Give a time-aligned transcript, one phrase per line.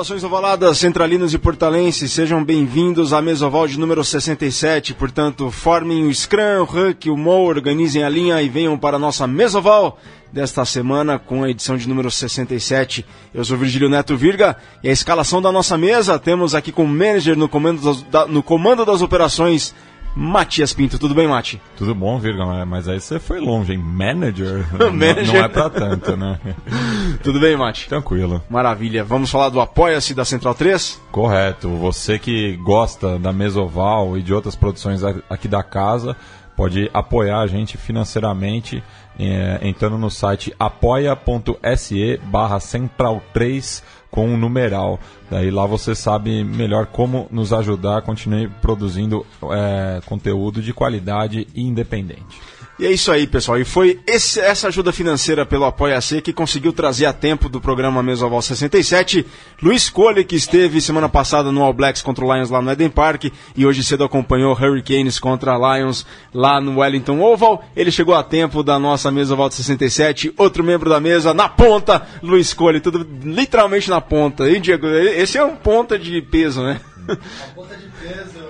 [0.00, 4.94] Saudações ovaladas, centralinos e portalenses, sejam bem-vindos à Mesoval de número 67.
[4.94, 8.98] Portanto, formem o Scrum, o Huck, o Mo, organizem a linha e venham para a
[8.98, 9.98] nossa Mesoval
[10.32, 13.04] desta semana com a edição de número 67.
[13.34, 16.88] Eu sou Virgílio Neto Virga e a escalação da nossa mesa temos aqui com o
[16.88, 19.74] manager no comando das, da, no comando das operações
[20.14, 21.60] Matias Pinto, tudo bem, Mati?
[21.76, 23.78] Tudo bom, Virga, mas aí você foi longe, hein?
[23.78, 24.66] Manager?
[24.92, 25.26] Manager.
[25.26, 26.38] Não, não é pra tanto, né?
[27.22, 27.88] tudo bem, Mati?
[27.88, 28.42] Tranquilo.
[28.50, 29.04] Maravilha.
[29.04, 31.00] Vamos falar do Apoia-se da Central 3?
[31.12, 31.68] Correto.
[31.76, 36.16] Você que gosta da Mesoval e de outras produções aqui da casa,
[36.56, 38.82] pode apoiar a gente financeiramente
[39.18, 44.98] é, entrando no site apoia.se barra central 3 com um numeral.
[45.30, 51.46] Daí lá você sabe melhor como nos ajudar a continuar produzindo é, conteúdo de qualidade
[51.54, 52.49] e independente.
[52.80, 53.60] E é isso aí, pessoal.
[53.60, 58.02] E foi esse, essa ajuda financeira pelo Apoia-C que conseguiu trazer a tempo do programa
[58.02, 59.26] Mesoval 67.
[59.62, 62.88] Luiz Cole, que esteve semana passada no All Blacks contra o Lions lá no Eden
[62.88, 67.62] Park e hoje cedo acompanhou Hurricanes contra Lions lá no Wellington Oval.
[67.76, 70.32] Ele chegou a tempo da nossa Mesoval 67.
[70.38, 72.80] Outro membro da mesa, na ponta, Luiz Cole.
[72.80, 74.48] Tudo literalmente na ponta.
[74.48, 76.80] E, Diego, esse é um ponta de peso, né?
[77.06, 77.16] Uma
[77.54, 78.49] ponta de peso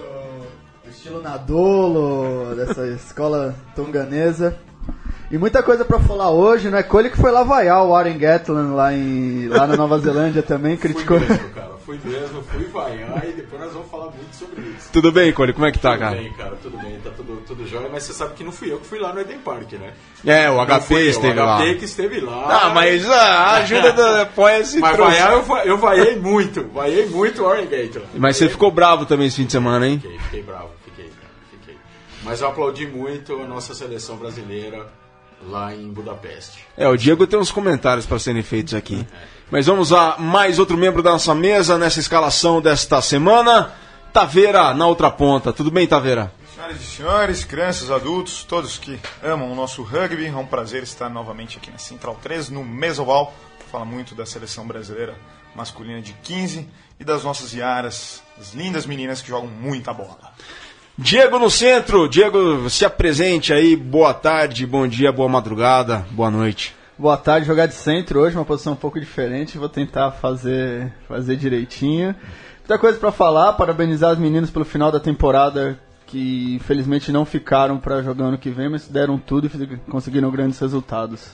[1.11, 4.57] estilo Nadolo, dessa escola tunganesa.
[5.31, 6.83] E muita coisa para falar hoje, né?
[6.83, 10.77] Cole que foi lá vaiar o Warren Gatland lá, em, lá na Nova Zelândia também,
[10.77, 11.19] criticou.
[11.21, 11.71] Fui mesmo, cara.
[11.87, 14.91] Fui mesmo, fui vaiar e depois nós vamos falar muito sobre isso.
[14.93, 15.53] Tudo bem, Cole?
[15.53, 16.17] Como é que tá, tudo cara?
[16.17, 16.57] Tudo bem, cara.
[16.63, 17.89] Tudo bem, tá tudo, tudo jóia.
[17.91, 19.93] Mas você sabe que não fui eu que fui lá no Eden Park, né?
[20.25, 21.59] É, o HP esteve lá.
[21.59, 22.67] O HP que esteve lá.
[22.67, 26.69] Ah, mas a ajuda da apoia-se Mas vaiar, eu, eu vaiei muito.
[26.73, 28.09] Vaiei muito o Warren Gatland.
[28.15, 29.99] Mas você ficou bravo também esse fim de semana, hein?
[30.01, 30.80] Fiquei, fiquei bravo.
[32.31, 34.87] Mas eu aplaudi muito a nossa seleção brasileira
[35.49, 36.65] lá em Budapeste.
[36.77, 39.05] É, o Diego tem uns comentários para serem feitos aqui.
[39.13, 39.17] É.
[39.51, 43.75] Mas vamos a mais outro membro da nossa mesa nessa escalação desta semana.
[44.13, 45.53] Taveira na outra ponta.
[45.53, 46.33] Tudo bem, Taveira?
[46.55, 51.09] Senhoras e senhores, crianças, adultos, todos que amam o nosso rugby, é um prazer estar
[51.09, 53.35] novamente aqui na Central 3, no Mesoval.
[53.73, 55.17] Fala muito da seleção brasileira
[55.53, 56.69] masculina de 15
[57.01, 60.33] e das nossas Iaras, as lindas meninas que jogam muita bola.
[61.01, 62.07] Diego no centro.
[62.07, 63.75] Diego, se apresente aí.
[63.75, 66.77] Boa tarde, bom dia, boa madrugada, boa noite.
[66.99, 69.57] Boa tarde, jogar de centro hoje, uma posição um pouco diferente.
[69.57, 72.15] Vou tentar fazer, fazer direitinho.
[72.59, 73.55] Muita coisa para falar.
[73.55, 78.51] Parabenizar as meninas pelo final da temporada, que infelizmente não ficaram para jogar ano que
[78.51, 81.31] vem, mas deram tudo e conseguiram grandes resultados.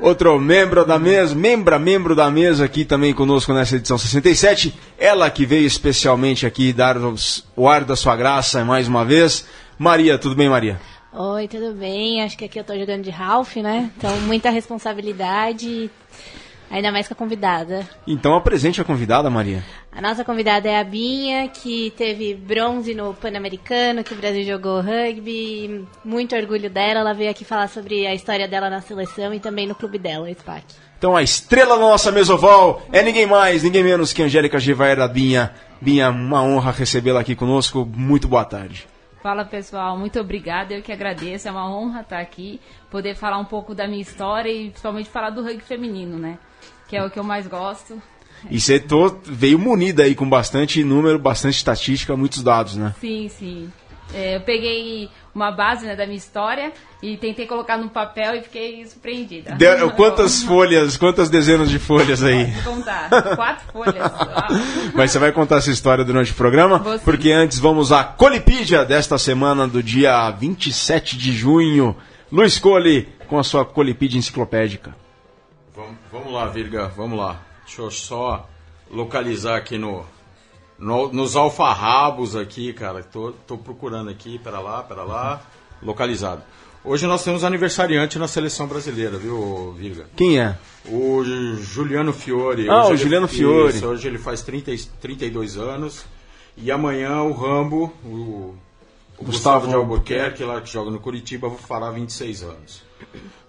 [0.00, 4.74] Outro membro da mesa, membra, membro da mesa aqui também conosco nessa edição 67.
[4.98, 6.96] Ela que veio especialmente aqui dar
[7.56, 9.46] o ar da sua graça mais uma vez.
[9.78, 10.80] Maria, tudo bem, Maria?
[11.12, 12.22] Oi, tudo bem?
[12.24, 13.88] Acho que aqui eu tô jogando de Ralph, né?
[13.96, 15.88] Então, muita responsabilidade.
[16.70, 17.86] Ainda mais com a convidada.
[18.06, 19.62] Então apresente a convidada, Maria.
[19.92, 24.80] A nossa convidada é a Binha, que teve bronze no Pan-Americano, que o Brasil jogou
[24.80, 25.86] rugby.
[26.04, 27.00] Muito orgulho dela.
[27.00, 30.28] Ela veio aqui falar sobre a história dela na seleção e também no clube dela,
[30.28, 30.64] o SPAC.
[30.98, 35.54] Então a estrela da nossa mesoval é ninguém mais, ninguém menos que Angélica Givaera Binha.
[35.80, 37.84] Binha, uma honra recebê-la aqui conosco.
[37.84, 38.86] Muito boa tarde.
[39.22, 42.60] Fala pessoal, muito obrigada, eu que agradeço, é uma honra estar aqui,
[42.90, 46.38] poder falar um pouco da minha história e principalmente falar do rugby feminino, né?
[46.94, 48.00] Que é o que eu mais gosto.
[48.48, 52.94] E você tô, veio munida aí com bastante número, bastante estatística, muitos dados, né?
[53.00, 53.72] Sim, sim.
[54.14, 56.72] É, eu peguei uma base né, da minha história
[57.02, 59.56] e tentei colocar no papel e fiquei surpreendida.
[59.56, 62.44] De, quantas folhas, quantas dezenas de folhas aí?
[62.44, 63.08] Vou contar.
[63.34, 64.12] Quatro folhas.
[64.94, 66.78] Mas você vai contar essa história durante o programa?
[67.02, 71.96] Porque antes vamos à Colipídia desta semana do dia 27 de junho.
[72.30, 74.94] Luiz Cole com a sua Colipídia enciclopédica.
[76.14, 77.42] Vamos, lá, Virga, vamos lá.
[77.66, 78.48] Deixa eu só
[78.88, 80.06] localizar aqui no,
[80.78, 83.02] no nos alfarrabos aqui, cara.
[83.02, 85.42] Tô, tô procurando aqui, pera lá, pera lá.
[85.82, 86.44] Localizado.
[86.84, 90.06] Hoje nós temos aniversariante na seleção brasileira, viu, Virga?
[90.14, 90.56] Quem é?
[90.86, 91.24] O
[91.58, 92.70] Juliano Fiore.
[92.70, 93.76] Ah, hoje o ele, Juliano Fiore.
[93.76, 94.70] Isso, hoje ele faz 30,
[95.00, 96.06] 32 anos.
[96.56, 98.08] E amanhã o Rambo, o,
[99.18, 102.84] o Gustavo, Gustavo de Albuquerque, lá que joga no Curitiba, fará 26 anos.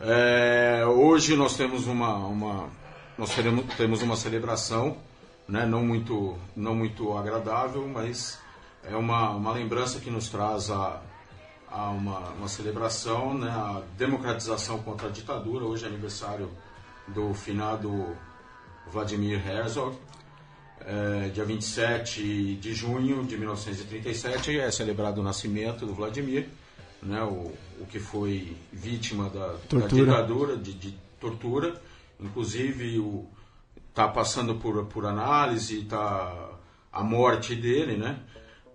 [0.07, 2.69] É, hoje nós temos uma, uma
[3.17, 4.97] nós teremos, temos uma celebração,
[5.47, 8.39] né, não muito não muito agradável, mas
[8.83, 11.01] é uma, uma lembrança que nos traz a,
[11.67, 15.65] a uma, uma celebração, né, a democratização contra a ditadura.
[15.65, 16.51] Hoje é aniversário
[17.07, 18.15] do finado
[18.85, 19.97] Vladimir Herzog.
[20.81, 26.47] É, dia 27 de junho de 1937 é celebrado o nascimento do Vladimir,
[27.05, 30.05] né, o, o que foi vítima da, da Tortura.
[30.05, 31.81] ditadura, de, de tortura.
[32.19, 33.25] Inclusive, o,
[33.93, 36.49] tá passando por, por análise, tá
[36.91, 38.19] a morte dele, né?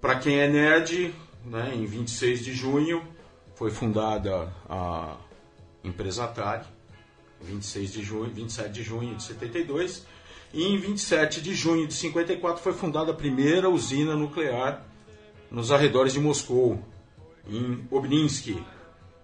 [0.00, 3.02] Para quem é nerd, né, em 26 de junho
[3.54, 5.16] foi fundada a
[5.84, 6.64] empresa Atari,
[7.42, 10.06] 26 de junho, 27 de junho de 72,
[10.52, 14.86] e em 27 de junho de 54 foi fundada a primeira usina nuclear
[15.50, 16.82] nos arredores de Moscou,
[17.50, 18.56] em Obninsk.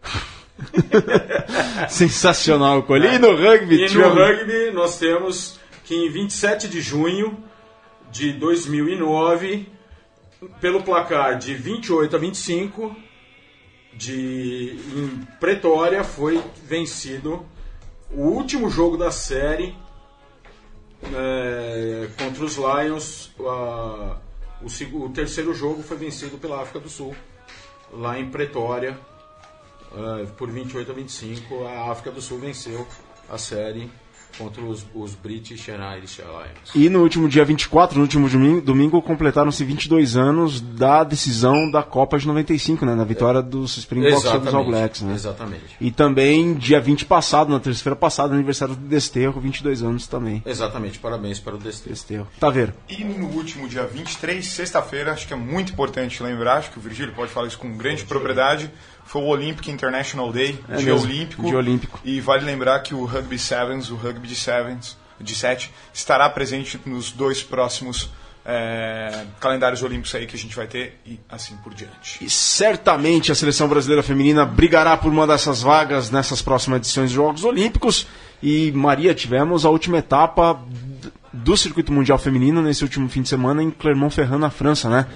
[1.89, 3.07] Sensacional, Cole.
[3.07, 7.43] E no rugby, E no rugby nós temos que em 27 de junho
[8.11, 9.69] de 2009,
[10.61, 12.97] pelo placar de 28 a 25,
[13.95, 17.45] de, em Pretória foi vencido
[18.11, 19.75] o último jogo da série
[21.15, 23.31] é, contra os Lions.
[23.41, 24.19] a-
[24.63, 27.15] o, o terceiro jogo foi vencido pela África do Sul,
[27.93, 28.99] lá em Pretória,
[29.93, 31.65] é, por 28 a 25.
[31.65, 32.87] A África do Sul venceu
[33.29, 33.91] a série
[34.39, 36.75] contra os, os British and Irish Lions.
[36.75, 41.83] E no último dia 24, no último domingo, domingo completaram-se 22 anos da decisão da
[41.83, 42.95] Copa de 95, né?
[42.95, 45.15] Na vitória dos Springboks sobre os All Blacks, né?
[45.15, 45.77] Exatamente.
[45.81, 50.43] E também, dia 20 passado, na terça-feira passada, aniversário do Desterro, 22 anos também.
[50.45, 51.95] Exatamente, parabéns para o Desterro.
[51.95, 52.29] Desterro.
[52.39, 52.73] Tá vendo?
[52.89, 56.83] E no último dia 23, sexta-feira, acho que é muito importante lembrar, acho que o
[56.83, 58.71] Virgílio pode falar isso com grande propriedade,
[59.07, 61.43] foi o Olympic International Day, É dia mesmo, olímpico.
[61.47, 62.01] dia olímpico.
[62.05, 66.79] E vale lembrar que o Rugby Sevens, o rugby de Sevens, de 7, estará presente
[66.85, 68.11] nos dois próximos
[68.45, 72.25] é, calendários olímpicos aí que a gente vai ter e assim por diante.
[72.25, 77.17] E certamente a seleção brasileira feminina brigará por uma dessas vagas nessas próximas edições dos
[77.17, 78.07] Jogos Olímpicos.
[78.43, 80.61] E, Maria, tivemos a última etapa
[81.33, 85.07] do circuito mundial feminino nesse último fim de semana em Clermont-Ferrand, na França, né?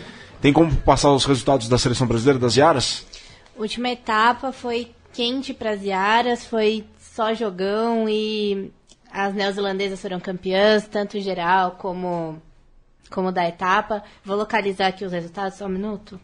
[0.41, 3.07] Tem como passar os resultados da seleção brasileira das Yaras?
[3.56, 8.70] Última etapa foi quente para as Yaras, foi só jogão e
[9.12, 12.41] as neozelandesas foram campeãs, tanto geral como,
[13.11, 14.02] como da etapa.
[14.25, 16.19] Vou localizar aqui os resultados, só um minuto.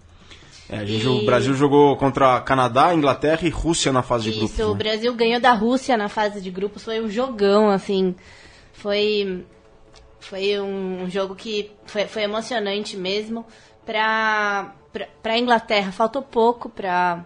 [0.68, 4.38] É, gente- E- O Brasil jogou contra Canadá, Inglaterra e Rússia na fase de Isso,
[4.38, 4.58] grupos.
[4.64, 4.78] o né?
[4.78, 8.14] Brasil ganhou da Rússia na fase de grupos, foi um jogão, assim,
[8.72, 9.44] foi
[10.28, 13.46] foi um jogo que foi, foi emocionante mesmo.
[13.84, 14.74] Pra,
[15.22, 17.24] pra Inglaterra faltou pouco pra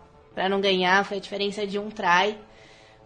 [0.48, 2.36] não ganhar, foi a diferença de um try.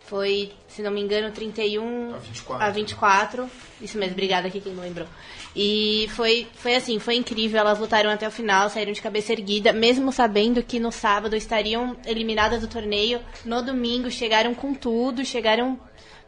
[0.01, 2.67] Foi, se não me engano, 31 A 24.
[2.67, 3.51] a 24.
[3.81, 5.07] Isso mesmo, obrigada aqui quem não lembrou.
[5.57, 7.61] E foi, foi assim, foi incrível.
[7.61, 11.97] Elas lutaram até o final, saíram de cabeça erguida, mesmo sabendo que no sábado estariam
[12.05, 13.21] eliminadas do torneio.
[13.47, 15.79] No domingo chegaram com tudo, chegaram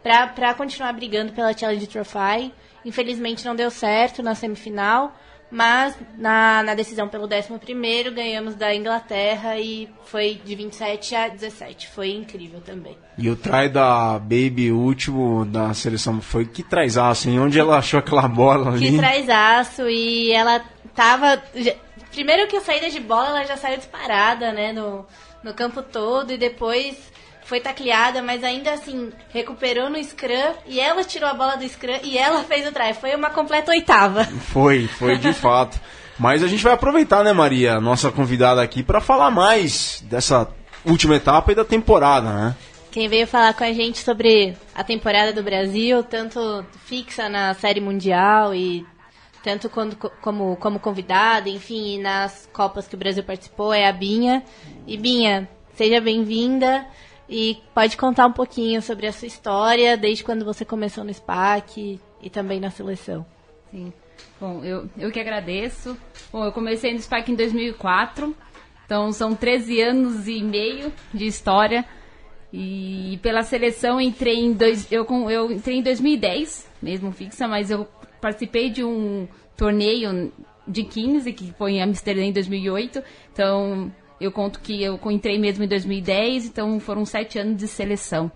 [0.03, 2.53] pra continuar brigando pela Challenge Trophy.
[2.87, 5.13] Infelizmente não deu certo na semifinal,
[5.51, 11.89] mas na, na decisão pelo 11 ganhamos da Inglaterra e foi de 27 a 17.
[11.89, 12.97] Foi incrível também.
[13.19, 17.79] E o try da Baby, o último da seleção, foi que traz assim, onde ela
[17.79, 18.93] achou aquela bola ali.
[18.93, 21.43] Que traz aço e ela tava.
[22.13, 24.73] Primeiro que a saída de bola ela já saiu disparada, né?
[24.73, 25.05] No,
[25.43, 27.16] no campo todo e depois
[27.47, 31.99] foi tacleada, mas ainda assim recuperou no scrum e ela tirou a bola do scrum
[32.03, 32.93] e ela fez o try.
[32.93, 34.25] Foi uma completa oitava.
[34.25, 35.81] Foi, foi de fato.
[36.19, 40.49] Mas a gente vai aproveitar, né, Maria, nossa convidada aqui, para falar mais dessa
[40.85, 42.57] última etapa e da temporada, né?
[42.91, 47.81] Quem veio falar com a gente sobre a temporada do Brasil, tanto fixa na Série
[47.81, 48.85] Mundial e
[49.45, 53.93] tanto quando, como, como convidada, enfim, e nas Copas que o Brasil participou, é a
[53.93, 54.43] Binha.
[54.87, 56.87] E Binha, seja bem-vinda
[57.29, 62.01] e pode contar um pouquinho sobre a sua história, desde quando você começou no SPAC
[62.23, 63.27] e também na seleção.
[63.71, 63.93] Sim.
[64.41, 65.97] Bom, eu, eu que agradeço.
[66.33, 68.35] Bom, eu comecei no SPAC em 2004,
[68.85, 71.85] então são 13 anos e meio de história.
[72.53, 77.87] E pela seleção entrei em dois, eu, eu entrei em 2010, mesmo fixa, mas eu
[78.21, 80.33] participei de um torneio
[80.67, 83.03] de 15 que foi em Amsterdã em 2008.
[83.33, 88.31] Então eu conto que eu entrei mesmo em 2010, então foram sete anos de seleção.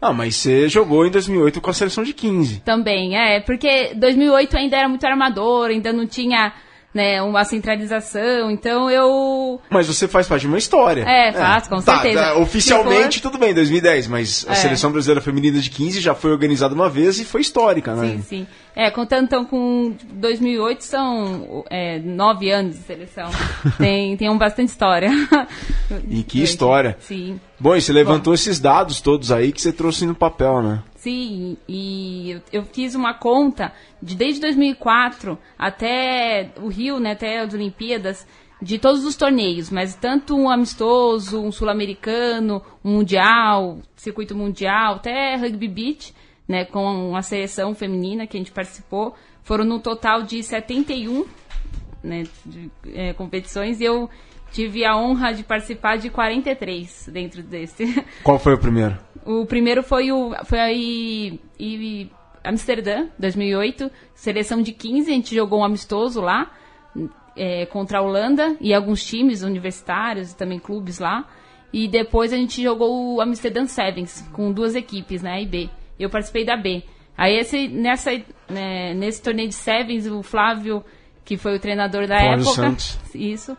[0.00, 2.60] Ah, mas você jogou em 2008 com a seleção de 15.
[2.60, 6.52] Também, é, porque 2008 ainda era muito armador, ainda não tinha
[6.96, 9.60] né, uma centralização, então eu.
[9.70, 11.02] Mas você faz parte de uma história.
[11.02, 12.22] É, faço, com Tá, certeza.
[12.22, 14.54] tá, oficialmente, Se for- tudo bem, 2010, mas a É.
[14.54, 18.08] seleção brasileira feminina de 15 já foi organizada uma vez e foi histórica, né?
[18.16, 18.46] Sim, sim.
[18.74, 23.30] É, contando então com 2008, são é, nove anos de seleção.
[23.78, 25.10] tem, tem um bastante história.
[26.08, 26.96] E que história.
[27.00, 27.38] Sim.
[27.58, 30.82] Bom, e você levantou esses dados todos aí que você trouxe no papel, né?
[31.06, 33.72] Sim, e eu, eu fiz uma conta
[34.02, 38.26] de desde 2004 até o Rio, né, até as Olimpíadas,
[38.60, 45.36] de todos os torneios, mas tanto um amistoso, um sul-americano, um mundial, circuito mundial, até
[45.36, 46.12] rugby beach,
[46.48, 51.24] né, com a seleção feminina que a gente participou, foram no total de 71
[52.02, 54.10] né, de, é, competições e eu
[54.50, 58.04] tive a honra de participar de 43 dentro desse.
[58.24, 58.98] Qual foi o primeiro?
[59.26, 62.10] O primeiro foi o foi aí e
[62.44, 66.50] Amsterdã, 2008, seleção de 15, a gente jogou um amistoso lá
[67.36, 71.26] é, contra a Holanda e alguns times universitários e também clubes lá.
[71.72, 75.68] E depois a gente jogou o Amsterdã Sevens com duas equipes, né, A e B.
[75.98, 76.84] Eu participei da B.
[77.18, 78.12] Aí esse, nessa,
[78.48, 80.84] né, nesse torneio de Sevens, o Flávio,
[81.24, 82.98] que foi o treinador da Flávio época, Santos.
[83.14, 83.56] isso,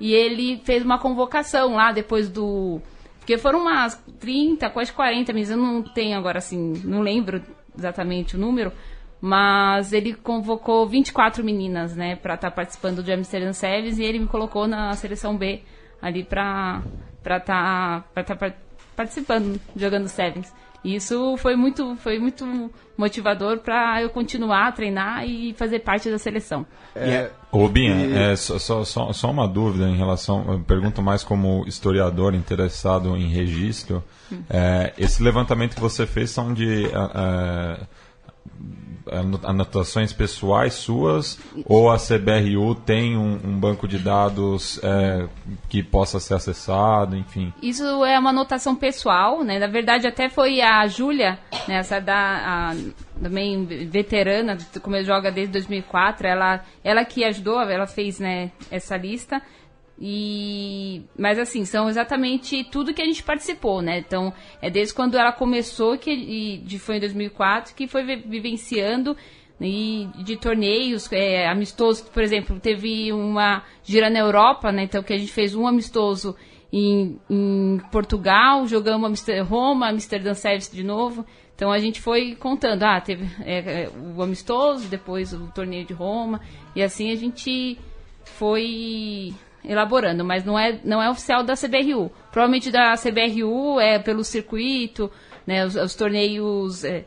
[0.00, 2.80] e ele fez uma convocação lá depois do
[3.30, 7.40] porque foram umas 30, quase 40, mas eu não tenho agora assim, não lembro
[7.78, 8.72] exatamente o número,
[9.20, 14.26] mas ele convocou 24 meninas, né, para estar participando do Amsterdam Sevens e ele me
[14.26, 15.62] colocou na seleção B
[16.02, 16.82] ali para
[17.22, 18.56] para estar para estar
[18.96, 20.52] participando, jogando Sevens.
[20.82, 26.10] E isso foi muito foi muito motivador para eu continuar a treinar e fazer parte
[26.10, 26.64] da seleção.
[27.52, 30.44] Ô, Binha, é, só, só, só, só uma dúvida em relação.
[30.52, 34.02] Eu pergunto mais como historiador interessado em registro.
[34.48, 36.86] É, esse levantamento que você fez são de.
[36.86, 37.86] é, é, ano-
[39.42, 45.26] anotações pessoais suas ou a CBRU tem um, um banco de dados é,
[45.68, 47.52] que possa ser acessado, enfim.
[47.62, 49.58] Isso é uma anotação pessoal, né?
[49.58, 52.76] Na verdade, até foi a Júlia, né, essa da a,
[53.20, 58.96] também veterana, como eu joga desde 2004, ela ela que ajudou, ela fez, né, essa
[58.96, 59.42] lista.
[60.00, 63.98] E mas assim, são exatamente tudo que a gente participou, né?
[63.98, 69.14] Então, é desde quando ela começou que de foi em 2004 que foi vi- vivenciando
[69.60, 74.84] e de torneios é, amistosos, por exemplo, teve uma gira na Europa, né?
[74.84, 76.34] Então que a gente fez um amistoso
[76.72, 81.26] em, em Portugal, jogamos Amster- Roma, Amsterdã Service de novo.
[81.54, 85.92] Então a gente foi contando, ah, teve é, é, o amistoso, depois o torneio de
[85.92, 86.40] Roma,
[86.74, 87.78] e assim a gente
[88.24, 92.10] foi elaborando, mas não é, não é oficial da CBRU.
[92.30, 95.10] Provavelmente da CBRU é pelo circuito,
[95.46, 97.04] né, os, os torneios é,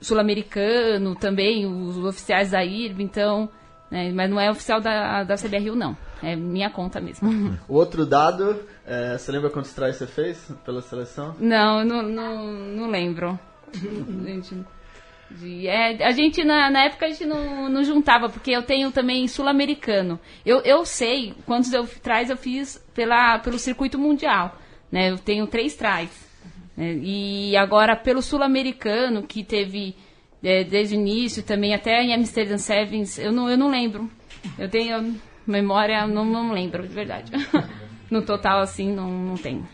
[0.00, 3.48] sul-americano também, os oficiais da IRB, então,
[3.90, 7.58] né, mas não é oficial da, da CBRU não, é minha conta mesmo.
[7.68, 11.34] O outro dado, é, você lembra quantos tries você fez pela seleção?
[11.38, 13.38] Não, não, não, não lembro.
[13.72, 14.64] Gente,
[15.30, 18.90] de- é, a gente, na, na época, a gente não, não juntava, porque eu tenho
[18.92, 20.18] também sul-americano.
[20.44, 24.58] Eu, eu sei quantos eu traz eu fiz pela, pelo circuito mundial.
[24.90, 25.10] Né?
[25.10, 26.28] Eu tenho três tries.
[26.76, 26.94] né?
[27.02, 29.94] E agora, pelo sul-americano, que teve
[30.42, 34.10] é, desde o início também, até em Amsterdam Sevens, eu não, eu não lembro.
[34.58, 35.16] Eu tenho
[35.46, 37.32] memória, não, não lembro, de verdade.
[38.10, 39.66] no total, assim, não, não tenho.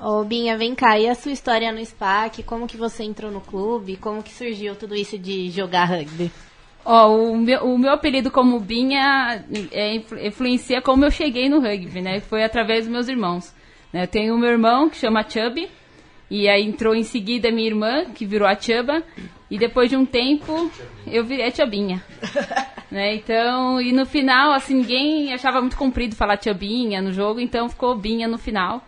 [0.00, 2.42] Ô, Binha, vem cá, e a sua história no SPAC?
[2.44, 3.96] Como que você entrou no clube?
[3.96, 6.30] Como que surgiu tudo isso de jogar rugby?
[6.84, 11.58] Ó, o meu, o meu apelido como Binha é, influ- influencia como eu cheguei no
[11.60, 12.20] rugby, né?
[12.20, 13.52] Foi através dos meus irmãos.
[13.92, 14.04] né?
[14.04, 15.68] Eu tenho o meu irmão, que chama Chubby,
[16.30, 19.02] e aí entrou em seguida minha irmã, que virou a Chuba,
[19.50, 20.70] e depois de um tempo
[21.08, 22.02] eu virei a Chubinha.
[22.88, 23.16] né?
[23.16, 27.96] Então, e no final, assim, ninguém achava muito comprido falar Chubinha no jogo, então ficou
[27.96, 28.80] Binha no final.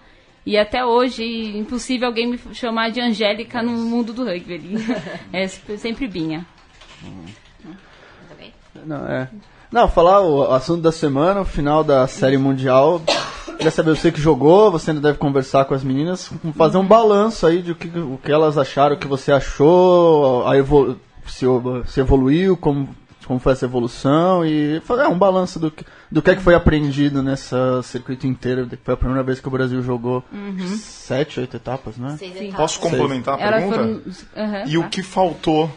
[0.44, 1.24] E até hoje,
[1.56, 4.54] impossível alguém me chamar de Angélica no mundo do rugby.
[4.54, 4.76] ali.
[5.32, 6.46] é sempre Binha.
[8.84, 9.28] Não, é.
[9.70, 13.00] Não, falar o assunto da semana, o final da Série Mundial.
[13.56, 17.46] Queria saber, você que jogou, você ainda deve conversar com as meninas, fazer um balanço
[17.46, 21.44] aí de o que, o que elas acharam, o que você achou, a evolu se,
[21.86, 22.88] se evoluiu, como,
[23.30, 26.52] como foi essa evolução e fazer um balanço do que, do que é que foi
[26.52, 30.24] aprendido nessa circuito inteiro, que foi a primeira vez que o Brasil jogou
[30.76, 32.18] sete, oito etapas, né?
[32.56, 33.78] Posso complementar a Elas pergunta?
[34.34, 34.44] foram.
[34.44, 34.88] Aham, E o tá.
[34.88, 35.70] que faltou,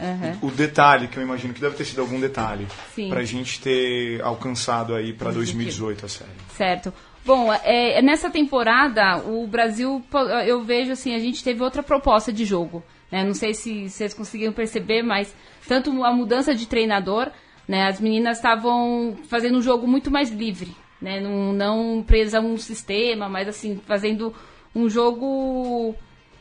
[0.00, 0.38] Aham.
[0.40, 3.10] o detalhe, que eu imagino que deve ter sido algum detalhe, Sim.
[3.10, 6.30] pra gente ter alcançado aí pra 2018 a série.
[6.56, 6.94] Certo.
[7.26, 10.02] Bom, é, nessa temporada, o Brasil,
[10.46, 12.82] eu vejo assim, a gente teve outra proposta de jogo.
[13.10, 13.24] Né?
[13.24, 15.34] Não sei se vocês conseguiram perceber, mas
[15.66, 17.30] tanto a mudança de treinador,
[17.66, 17.86] né?
[17.86, 21.20] As meninas estavam fazendo um jogo muito mais livre, né?
[21.20, 24.34] Não, não presa a um sistema, mas assim, fazendo
[24.74, 25.94] um jogo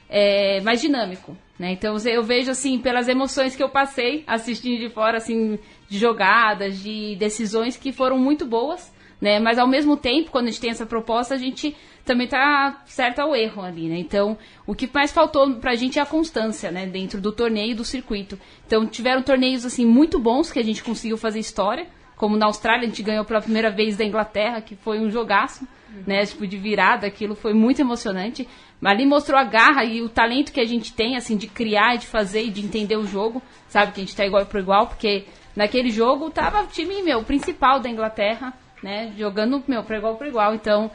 [0.10, 1.72] é, mais dinâmico, né?
[1.72, 5.58] Então eu vejo assim pelas emoções que eu passei assistindo de fora assim
[5.88, 9.40] de jogadas, de decisões que foram muito boas, né?
[9.40, 11.76] Mas ao mesmo tempo, quando a gente tem essa proposta, a gente
[12.06, 13.98] também tá certo ao erro ali, né?
[13.98, 16.86] Então, o que mais faltou pra gente é a constância, né?
[16.86, 18.40] Dentro do torneio e do circuito.
[18.66, 21.88] Então, tiveram torneios, assim, muito bons que a gente conseguiu fazer história.
[22.16, 25.68] Como na Austrália, a gente ganhou pela primeira vez da Inglaterra, que foi um jogaço,
[26.06, 26.26] né?
[26.26, 28.48] Tipo, de virada, aquilo foi muito emocionante.
[28.80, 31.96] Mas ali mostrou a garra e o talento que a gente tem, assim, de criar,
[31.96, 33.42] de fazer e de entender o jogo.
[33.68, 37.24] Sabe, que a gente tá igual por igual, porque naquele jogo tava o time, meu,
[37.24, 39.12] principal da Inglaterra, né?
[39.18, 40.54] Jogando, meu, por igual por igual.
[40.54, 40.92] Então,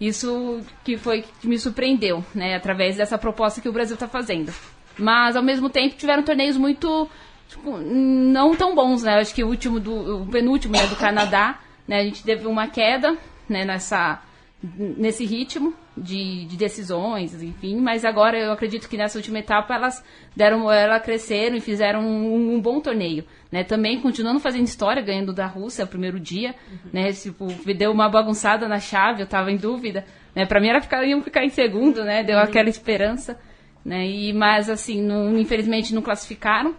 [0.00, 4.52] isso que foi que me surpreendeu, né, através dessa proposta que o Brasil está fazendo.
[4.98, 7.08] Mas ao mesmo tempo tiveram torneios muito
[7.48, 9.18] tipo, não tão bons, né?
[9.20, 12.66] Acho que o último do o penúltimo, né, do Canadá, né, a gente teve uma
[12.68, 13.16] queda,
[13.48, 14.22] né, nessa
[14.62, 20.04] nesse ritmo de, de, decisões, enfim, mas agora eu acredito que nessa última etapa elas
[20.36, 23.64] deram, ela cresceram e fizeram um, um, bom torneio, né?
[23.64, 26.90] Também continuando fazendo história, ganhando da Rússia o primeiro dia, uhum.
[26.92, 27.10] né?
[27.12, 30.44] Tipo, deu uma bagunçada na chave, eu estava em dúvida, né?
[30.44, 32.22] Para mim era ficar, iam ficar em segundo, né?
[32.22, 32.44] Deu uhum.
[32.44, 33.40] aquela esperança,
[33.82, 34.06] né?
[34.06, 36.74] E mas assim, não, infelizmente não classificaram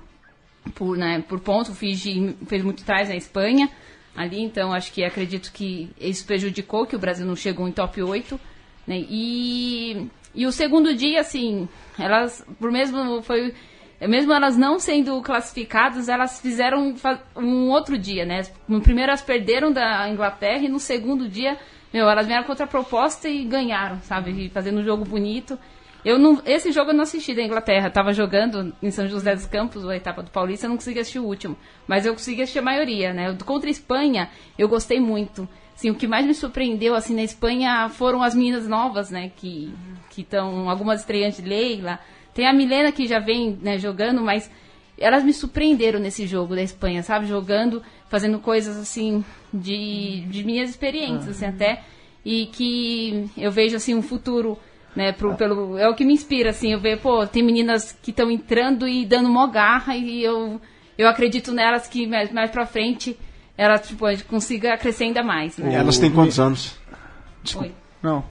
[0.75, 1.23] por, né?
[1.27, 3.67] Por ponto, o Fiji fez muito atrás na Espanha
[4.15, 8.01] ali, então acho que acredito que isso prejudicou que o Brasil não chegou em top
[8.01, 8.39] 8,
[8.85, 9.05] né?
[9.09, 13.53] E, e o segundo dia, assim, elas, por mesmo, foi,
[14.01, 16.93] mesmo elas não sendo classificadas, elas fizeram
[17.35, 18.41] um outro dia, né?
[18.67, 21.57] No primeiro elas perderam da Inglaterra e no segundo dia,
[21.93, 24.49] meu, elas vieram contra a proposta e ganharam, sabe?
[24.49, 25.57] Fazendo um jogo bonito.
[26.03, 27.89] Eu não, esse jogo eu não assisti da Inglaterra.
[27.89, 31.20] Tava jogando em São José dos Campos, a etapa do Paulista, eu não consegui assistir
[31.20, 31.55] o último.
[31.88, 33.38] Mas eu consegui assistir a maioria, né?
[33.46, 35.48] Contra a Espanha, eu gostei muito.
[35.75, 39.31] Assim, o que mais me surpreendeu, assim, na Espanha foram as meninas novas, né?
[39.36, 39.74] Que
[40.17, 42.00] estão, algumas estreantes, Leila.
[42.34, 44.50] Tem a Milena que já vem né, jogando, mas
[44.98, 47.25] elas me surpreenderam nesse jogo da Espanha, sabe?
[47.25, 51.84] Jogando, fazendo coisas, assim, de, de minhas experiências, assim, até.
[52.24, 54.58] E que eu vejo, assim, um futuro
[54.95, 58.12] né, pro, pelo, é o que me inspira, assim, eu ver, pô, tem meninas que
[58.12, 60.60] estão entrando e dando mó garra e eu,
[60.98, 63.17] eu acredito nelas que mais, mais pra frente
[63.57, 65.75] elas, tipo, consiga crescer ainda mais, né?
[65.75, 66.77] Elas têm quantos anos?
[67.44, 67.68] Desculpa.
[67.68, 67.75] Oi.
[68.01, 68.24] Não.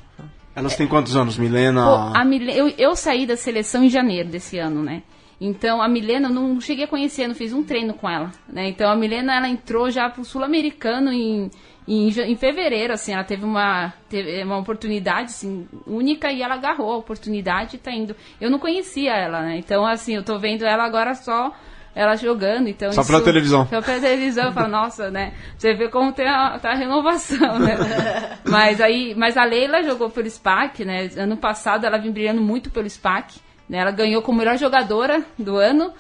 [0.54, 1.84] Elas têm quantos anos, Milena?
[1.84, 5.02] Pô, a Milena eu, eu saí da seleção em janeiro desse ano, né?
[5.40, 8.68] Então a Milena eu não cheguei a conhecer, não fiz um treino com ela, né?
[8.68, 11.50] Então a Milena ela entrou já pro sul-americano em
[11.90, 16.92] em, em fevereiro, assim, ela teve uma, teve uma oportunidade, assim, única e ela agarrou
[16.92, 18.14] a oportunidade e tá indo.
[18.40, 19.57] Eu não conhecia ela, né?
[19.59, 21.53] Então, assim, eu tô vendo ela agora só
[21.92, 23.66] ela jogando, então Só isso, pela televisão.
[23.66, 25.35] Só pela televisão, eu falo, nossa, né?
[25.59, 27.76] Você vê como tem a, tá a renovação, né?
[28.48, 31.11] mas aí, mas a Leila jogou pelo SPAC, né?
[31.16, 33.79] Ano passado ela vinha brilhando muito pelo SPAC, né?
[33.79, 35.92] Ela ganhou como melhor jogadora do ano,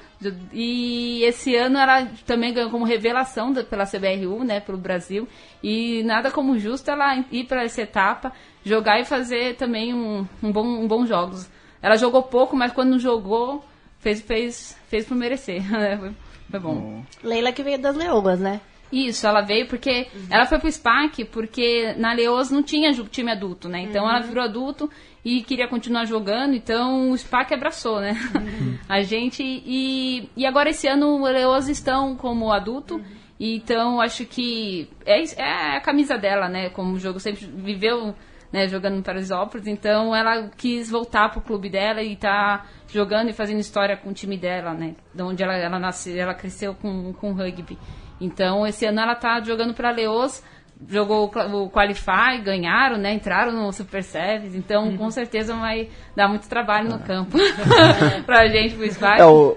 [0.52, 5.26] e esse ano ela também ganhou como revelação da, pela CBRU, né, pelo Brasil.
[5.62, 10.52] E nada como justo ela ir para essa etapa, jogar e fazer também um, um,
[10.52, 11.50] bom, um bom jogos.
[11.80, 13.64] Ela jogou pouco, mas quando jogou,
[13.98, 15.62] fez, fez, fez por merecer.
[15.70, 15.96] Né?
[15.96, 16.12] foi,
[16.50, 17.02] foi bom.
[17.22, 18.60] Leila que veio das Leoas, né?
[18.92, 20.08] Isso, ela veio porque.
[20.12, 20.26] Uhum.
[20.30, 23.82] Ela foi pro SPAC porque na Leoas não tinha time adulto, né?
[23.82, 24.10] Então uhum.
[24.10, 24.90] ela virou adulto
[25.24, 28.12] e queria continuar jogando, então o SPAC abraçou, né?
[28.34, 28.78] Uhum.
[28.88, 29.42] a gente.
[29.42, 32.96] E, e agora esse ano os Leoas estão como adulto.
[32.96, 33.04] Uhum.
[33.38, 36.70] Então acho que é, é a camisa dela, né?
[36.70, 38.14] Como o jogo sempre viveu
[38.52, 43.32] né, jogando em Paraisópolis, então ela quis voltar pro clube dela e tá jogando e
[43.32, 44.96] fazendo história com o time dela, né?
[45.14, 47.78] De onde ela, ela nasceu, ela cresceu com, com rugby.
[48.20, 50.42] Então, esse ano ela tá jogando para Leos,
[50.88, 53.12] jogou o Qualify, ganharam, né?
[53.12, 54.96] Entraram no Super Series, então uhum.
[54.96, 57.36] com certeza vai dar muito trabalho no campo
[58.24, 59.20] pra gente, pro Spike.
[59.20, 59.56] É o...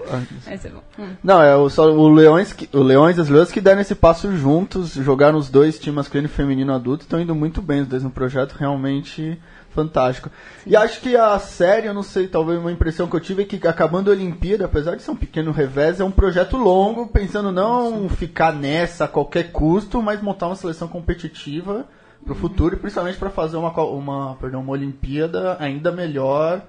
[0.98, 1.10] Hum.
[1.22, 4.36] Não, é o, só o Leões, o Leões e as Leões que deram esse passo
[4.36, 8.02] juntos, jogaram os dois times masculino e feminino adulto, estão indo muito bem os dois
[8.02, 9.38] no projeto, realmente
[9.74, 10.30] fantástico.
[10.64, 13.44] E acho que a série, eu não sei, talvez uma impressão que eu tive é
[13.44, 17.50] que acabando a Olimpíada, apesar de ser um pequeno revés, é um projeto longo, pensando
[17.50, 21.13] não ficar nessa a qualquer custo, mas montar uma seleção competitiva
[22.24, 26.62] para o futuro e principalmente para fazer uma, uma, perdão, uma Olimpíada ainda melhor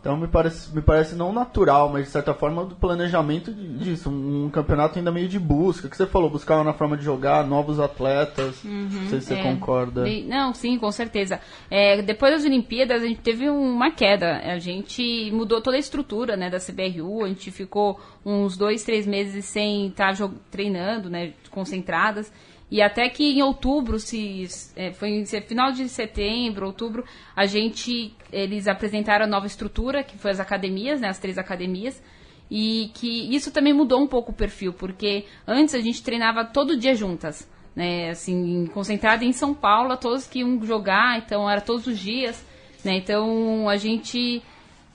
[0.00, 4.08] então me parece, me parece não natural, mas de certa forma do planejamento disso.
[4.08, 7.46] Um, um campeonato ainda meio de busca, que você falou, buscar na forma de jogar,
[7.46, 8.64] novos atletas.
[8.64, 9.42] Uhum, não sei se você é.
[9.42, 10.06] concorda.
[10.26, 11.38] Não, sim, com certeza.
[11.70, 14.38] É, depois das Olimpíadas a gente teve uma queda.
[14.38, 19.06] A gente mudou toda a estrutura né, da CBRU, a gente ficou uns dois, três
[19.06, 20.14] meses sem estar
[20.50, 22.32] treinando, né, concentradas.
[22.70, 27.04] E até que em outubro, se é, foi final de setembro, outubro,
[27.34, 32.00] a gente eles apresentaram a nova estrutura, que foi as academias, né, as três academias,
[32.48, 36.76] e que isso também mudou um pouco o perfil, porque antes a gente treinava todo
[36.76, 37.48] dia juntas.
[37.74, 42.44] né, assim, concentrada em São Paulo, todos que iam jogar, então era todos os dias,
[42.84, 44.42] né, então a gente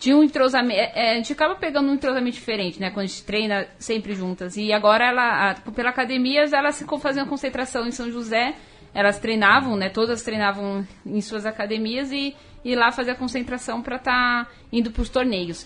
[0.05, 3.07] tinha um entrosamento, é, é, a gente acaba pegando um entrosamento diferente, né, quando a
[3.07, 8.11] gente treina sempre juntas, e agora ela, a, pela academia, elas fazendo concentração em São
[8.11, 8.53] José,
[8.93, 13.95] elas treinavam, né, todas treinavam em suas academias e, e lá fazer a concentração para
[13.95, 15.65] estar tá indo para os torneios.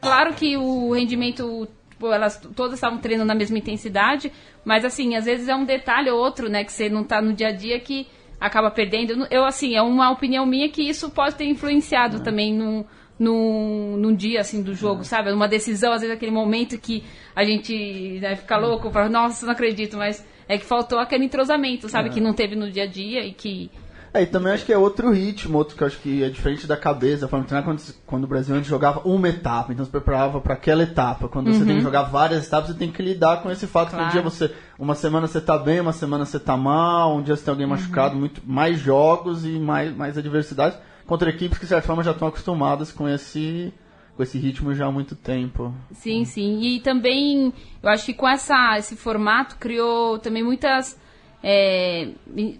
[0.00, 1.68] Claro que o rendimento
[2.02, 4.32] elas todas estavam treinando na mesma intensidade,
[4.64, 7.34] mas assim, às vezes é um detalhe ou outro, né, que você não está no
[7.34, 8.06] dia a dia que
[8.40, 9.26] acaba perdendo.
[9.30, 12.20] Eu, assim, é uma opinião minha que isso pode ter influenciado é.
[12.20, 12.86] também no,
[13.20, 15.30] num, num dia assim do jogo, sabe?
[15.30, 17.04] Uma decisão, às vezes aquele momento que
[17.36, 21.86] a gente né, fica louco, para nossa, não acredito, mas é que faltou aquele entrosamento,
[21.86, 22.08] sabe?
[22.08, 22.12] É.
[22.12, 23.70] Que não teve no dia a dia e que
[24.12, 26.66] é, e também acho que é outro ritmo, outro que eu acho que é diferente
[26.66, 29.84] da cabeça, da forma de treinar, quando, quando o Brasil antes jogava uma etapa, então
[29.84, 31.28] se preparava para aquela etapa.
[31.28, 31.52] Quando uhum.
[31.52, 31.80] você tem que uhum.
[31.80, 34.06] jogar várias etapas, você tem que lidar com esse fato claro.
[34.06, 34.52] que um dia você.
[34.76, 37.66] Uma semana você tá bem, uma semana você tá mal, um dia você tem alguém
[37.66, 37.70] uhum.
[37.70, 40.76] machucado, muito mais jogos e mais, mais adversidades
[41.10, 43.74] contra equipes que de certa forma já estão acostumadas com esse
[44.16, 45.74] com esse ritmo já há muito tempo.
[45.90, 46.60] Sim, sim.
[46.60, 50.96] E também eu acho que com essa, esse formato criou também muitas
[51.42, 52.10] é,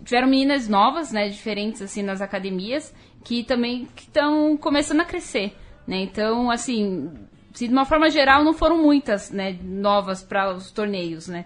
[0.05, 5.55] tiveram meninas novas, né, diferentes assim nas academias, que também estão começando a crescer,
[5.87, 5.99] né?
[6.03, 7.09] Então, assim,
[7.53, 11.45] de uma forma geral, não foram muitas, né, novas para os torneios, né?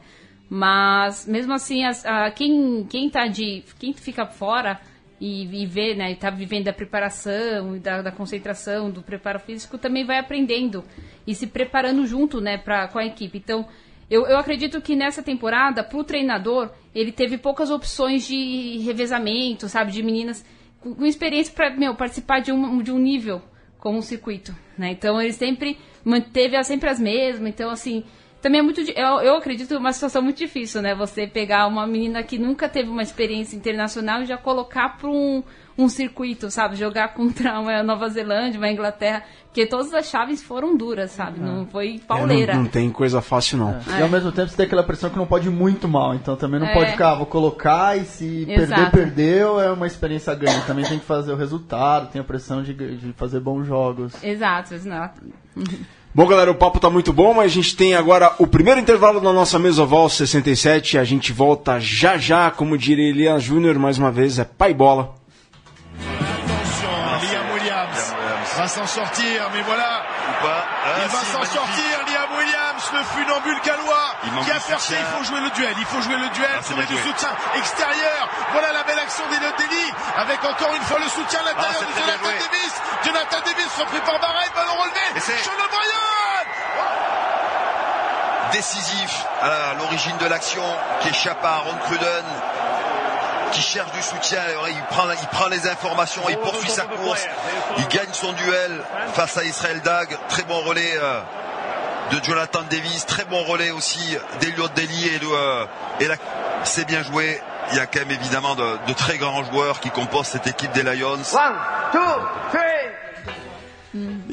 [0.48, 4.80] Mas mesmo assim, as, a, quem quem tá de quem fica fora
[5.24, 10.04] e, e vê, né, está vivendo da preparação, da, da concentração, do preparo físico, também
[10.04, 10.84] vai aprendendo
[11.26, 13.38] e se preparando junto, né, pra, com a equipe.
[13.38, 13.66] Então,
[14.10, 19.66] eu, eu acredito que nessa temporada, para o treinador, ele teve poucas opções de revezamento,
[19.66, 19.92] sabe?
[19.92, 20.44] De meninas
[20.78, 23.40] com, com experiência para participar de um, de um nível
[23.78, 24.90] como um circuito, né?
[24.90, 27.48] Então ele sempre manteve sempre as mesmas.
[27.48, 28.04] Então, assim,
[28.44, 28.78] também é muito.
[28.82, 30.94] Eu, eu acredito uma situação muito difícil, né?
[30.94, 35.42] Você pegar uma menina que nunca teve uma experiência internacional e já colocar para um
[35.76, 36.76] um circuito, sabe?
[36.76, 41.40] Jogar contra uma Nova Zelândia, uma Inglaterra, porque todas as chaves foram duras, sabe?
[41.40, 41.66] Não é.
[41.66, 42.52] foi pauleira.
[42.52, 43.70] É, não, não, tem coisa fácil, não.
[43.70, 43.98] É.
[43.98, 46.36] E ao mesmo tempo você tem aquela pressão que não pode ir muito mal, então
[46.36, 46.74] também não é.
[46.74, 48.90] pode ficar, ah, vou colocar e se Exato.
[48.90, 50.66] perder, perdeu, é uma experiência grande.
[50.66, 54.22] Também tem que fazer o resultado, tem a pressão de, de fazer bons jogos.
[54.22, 55.22] Exato, exato.
[56.14, 59.20] Bom, galera, o papo tá muito bom, mas a gente tem agora o primeiro intervalo
[59.20, 60.96] da nossa mesa oval 67.
[60.96, 65.14] A gente volta já já, como diria Elias Júnior, mais uma vez, é pai bola.
[68.56, 70.02] va s'en sortir, mais voilà.
[70.46, 74.94] Ah, il va s'en sortir, Liam Williams, le funambule gallois, qui a percé.
[74.98, 77.34] Il faut jouer le duel, il faut jouer le duel ah, sur les deux soutiens
[77.56, 78.28] extérieurs.
[78.52, 82.00] Voilà la belle action d'Elodeli, avec encore une fois le soutien à l'intérieur ah, de
[82.00, 82.74] Jonathan Davis.
[83.04, 85.20] Jonathan Davis repris par Barret, ballon relevé.
[85.20, 86.03] Sean O'Brien
[88.54, 90.62] Décisif à l'origine de l'action,
[91.00, 92.24] qui échappe à Ron Cruden
[93.50, 94.40] qui cherche du soutien.
[94.68, 97.26] Il prend, il prend les informations, il poursuit sa course,
[97.78, 98.80] il gagne son duel
[99.14, 100.16] face à Israël Dag.
[100.28, 101.20] Très bon relais euh,
[102.12, 106.16] de Jonathan Davis, très bon relais aussi d'Eliot Deli et, de, euh,
[106.62, 107.40] c'est bien joué.
[107.72, 110.70] Il y a quand même évidemment de, de, très grands joueurs qui composent cette équipe
[110.72, 111.14] des Lions.
[111.14, 111.56] One,
[111.92, 111.98] two,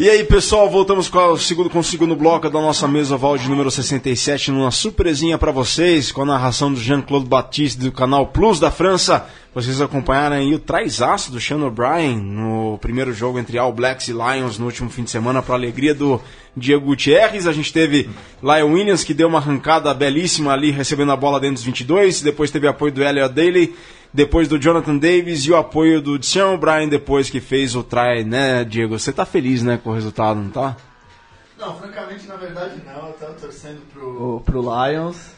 [0.01, 3.37] E aí, pessoal, voltamos com o segundo, com o segundo bloco da nossa mesa oval
[3.37, 8.25] de número 67, numa surpresinha para vocês, com a narração do Jean-Claude Baptiste do canal
[8.25, 9.27] Plus da França.
[9.53, 14.11] Vocês acompanharam aí o traizaço do Sean O'Brien no primeiro jogo entre All Blacks e
[14.11, 16.19] Lions no último fim de semana, para alegria do
[16.57, 17.45] Diego Gutierrez.
[17.45, 18.09] A gente teve
[18.41, 22.23] Lion Williams, que deu uma arrancada belíssima ali, recebendo a bola dentro dos 22.
[22.23, 23.75] Depois teve apoio do Elliot Daly
[24.13, 28.23] depois do Jonathan Davis e o apoio do Sean O'Brien depois que fez o try,
[28.25, 28.97] né, Diego?
[28.97, 30.75] Você tá feliz, né, com o resultado, não tá?
[31.57, 33.07] Não, francamente, na verdade não.
[33.07, 35.31] Eu tava torcendo pro, pro Lions.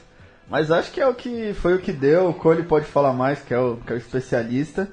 [0.49, 2.29] Mas acho que é o que foi o que deu.
[2.29, 4.89] O Cole pode falar mais, que é o, que é o especialista.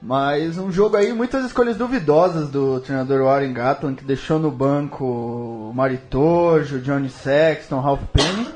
[0.00, 5.04] Mas um jogo aí, muitas escolhas duvidosas do treinador Warren Gatland, que deixou no banco
[5.04, 8.46] o Maritojo, Johnny Sexton, Ralph Penny.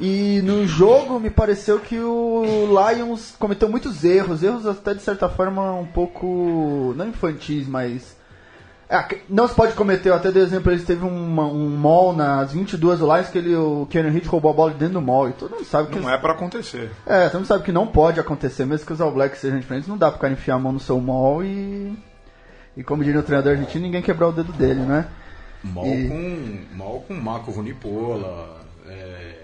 [0.00, 5.28] E no jogo me pareceu que o Lions cometeu muitos erros, erros até de certa
[5.28, 8.16] forma um pouco não infantis, mas
[8.88, 12.52] é, não se pode cometer, eu até dei exemplo, eles teve uma, um mall nas
[12.52, 15.32] 22 do Lions que ele, o Kenny Heat roubou a bola dentro do mall e
[15.32, 16.90] todo mundo sabe que não é para acontecer.
[17.06, 19.88] É, todo mundo sabe que não pode acontecer, mesmo que os All Blacks sejam diferentes,
[19.88, 21.96] não dá pra ficar enfiar a mão no seu mall e
[22.76, 25.06] e como diria o treinador argentino, ninguém quebrar o dedo dele, né?
[25.62, 26.08] Mal e...
[26.08, 29.43] com mal com Marco Vunipola, é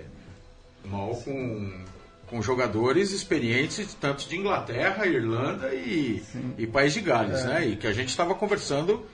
[0.90, 1.84] mal com,
[2.26, 6.22] com jogadores experientes tanto de Inglaterra, Irlanda e,
[6.58, 7.46] e País de Gales, é.
[7.46, 7.66] né?
[7.68, 9.06] E que a gente estava conversando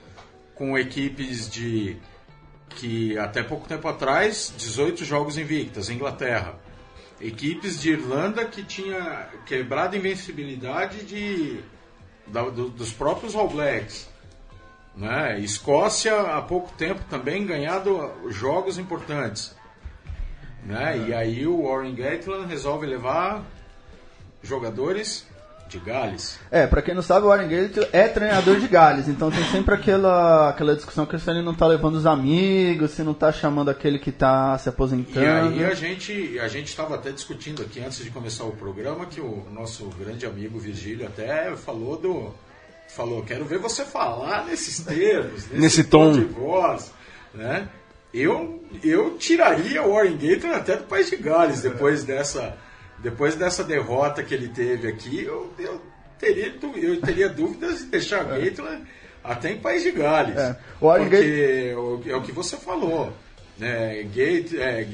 [0.55, 1.97] com equipes de
[2.69, 6.55] que até pouco tempo atrás 18 jogos invictas, Inglaterra.
[7.19, 11.59] equipes de Irlanda que tinha quebrado a invencibilidade de,
[12.27, 14.07] da, do, dos próprios All Blacks.
[14.95, 15.39] Né?
[15.39, 19.55] Escócia, há pouco tempo, também ganhado jogos importantes.
[20.67, 21.05] Né?
[21.07, 23.41] E aí o Warren Gatland resolve levar
[24.43, 25.25] jogadores
[25.69, 26.39] de Gales.
[26.49, 29.75] É, pra quem não sabe, o Warren Gatland é treinador de Gales, então tem sempre
[29.75, 33.69] aquela, aquela discussão que se ele não tá levando os amigos, se não tá chamando
[33.69, 35.25] aquele que tá se aposentando.
[35.55, 39.05] E aí a gente a gente estava até discutindo aqui antes de começar o programa
[39.05, 42.33] que o nosso grande amigo Virgílio até falou do
[42.89, 46.13] falou, quero ver você falar nesses termos, nesse, Nesse tom.
[46.13, 46.93] de voz,
[47.33, 47.67] né?
[48.21, 52.57] Eu, eu tiraria o Warren Gatland até do País de Gales depois dessa,
[52.99, 55.23] depois dessa derrota que ele teve aqui.
[55.23, 55.81] Eu, eu,
[56.17, 58.83] teria, eu teria dúvidas de deixar o Gatland
[59.23, 60.37] até em País de Gales.
[60.37, 60.57] É.
[60.81, 63.11] O Warren porque o- é o que você falou.
[63.57, 64.03] Né?
[64.13, 64.85] Gate, é,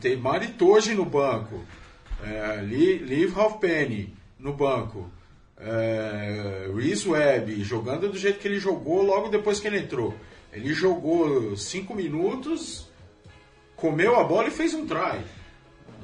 [0.00, 1.64] tem Maritoji no banco,
[2.24, 5.10] é, Lee, Liv Halfpenny no banco,
[5.58, 10.14] é, Reese Webb jogando do jeito que ele jogou logo depois que ele entrou.
[10.56, 12.88] Ele jogou cinco minutos,
[13.76, 15.20] comeu a bola e fez um try.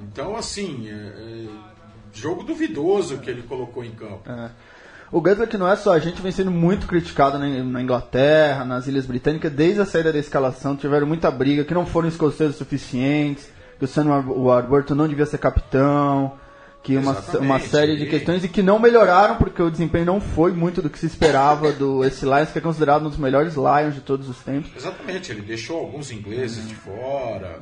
[0.02, 1.46] Então, assim, é, é,
[2.12, 4.30] jogo duvidoso que ele colocou em campo.
[4.30, 4.50] É.
[5.10, 9.06] O que não é só a gente, vem sendo muito criticado na, Inglaterra, nas Ilhas
[9.06, 13.86] Britânicas, desde a saída da escalação, tiveram muita briga, que não foram escoceses suficientes, que
[13.86, 16.38] o Sam Warburton não devia ser capitão,
[16.82, 20.20] que uma, Exatamente, uma série de questões e que não melhoraram porque o desempenho não
[20.20, 23.54] foi muito do que se esperava do esse Lions, que é considerado um dos melhores
[23.54, 24.70] Lions de todos os tempos.
[24.76, 27.60] Exatamente, ele deixou alguns ingleses de fora,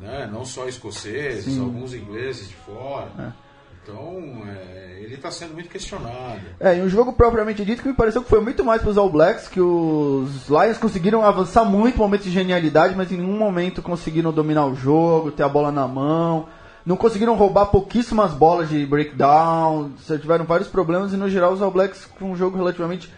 [0.00, 0.28] né?
[0.32, 1.60] não só escoceses, Sim.
[1.60, 3.34] alguns ingleses de fora.
[3.82, 6.40] Então, é, ele está sendo muito questionado.
[6.58, 8.98] É, e um jogo propriamente dito que me pareceu que foi muito mais para os
[8.98, 13.80] All Blacks, que os Lions conseguiram avançar muito, momentos de genialidade, mas em nenhum momento
[13.80, 16.46] conseguiram dominar o jogo, ter a bola na mão.
[16.84, 21.70] Não conseguiram roubar pouquíssimas bolas de breakdown, tiveram vários problemas e no geral os All
[21.70, 23.12] Blacks com um jogo relativamente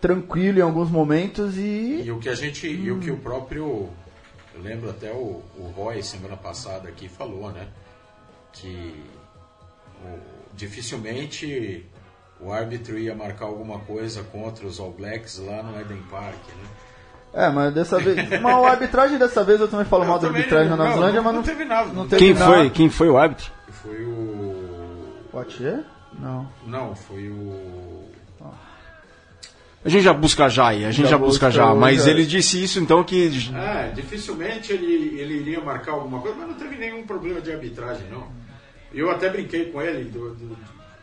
[0.00, 3.88] tranquilo em alguns momentos e E o que a gente, e o que o próprio,
[4.54, 7.68] eu lembro até o, o Roy semana passada aqui falou, né,
[8.52, 8.94] que
[10.04, 10.18] o-
[10.54, 11.86] dificilmente
[12.40, 16.68] o árbitro ia marcar alguma coisa contra os All Blacks lá no Eden Park, né?
[17.34, 18.16] É, mas dessa vez.
[18.40, 21.22] Mas a arbitragem dessa vez eu também falo mal da arbitragem não- na Nova Zelândia,
[21.22, 22.44] mas não não, teve nada, Não teve Quem nada.
[22.52, 23.50] foi, quem foi o árbitro?
[23.82, 25.80] Foi o Poitier?
[26.18, 26.46] Não.
[26.66, 28.02] não, foi o
[29.84, 31.74] A gente já busca já aí, a gente Já já, busca busca já.
[31.74, 32.10] Mas é.
[32.10, 33.50] ele disse isso então que.
[33.54, 38.06] É, dificilmente ele, ele iria marcar alguma coisa, mas não teve nenhum problema de arbitragem,
[38.10, 38.24] não.
[38.94, 40.56] Eu até brinquei com ele, do- do-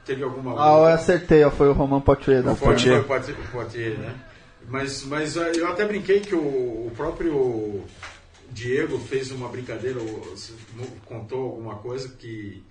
[0.05, 0.53] teve alguma.
[0.53, 3.03] Ah, eu acertei, ó, foi o Roman Poitier da Foi, Poitier.
[3.03, 4.13] foi Poitier, Poitier, né?
[4.69, 6.39] Mas, mas eh, eu até brinquei que o,
[6.87, 7.83] o próprio
[8.51, 10.35] Diego fez uma brincadeira, ou
[11.05, 12.63] contou alguma coisa que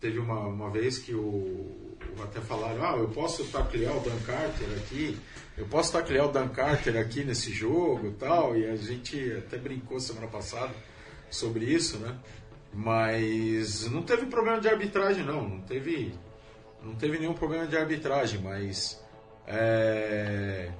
[0.00, 4.68] teve uma, uma vez que o- até falaram, ah, eu posso taclear o Dan Carter
[4.76, 5.18] aqui,
[5.56, 9.56] eu posso taclear o Dan Carter aqui nesse jogo e tal, e a gente até
[9.58, 10.72] brincou semana passada
[11.30, 12.16] sobre isso, né?
[12.72, 16.12] Mas não teve problema de arbitragem não, não teve,
[16.82, 19.00] não teve nenhum problema de arbitragem, mas
[19.46, 20.70] é,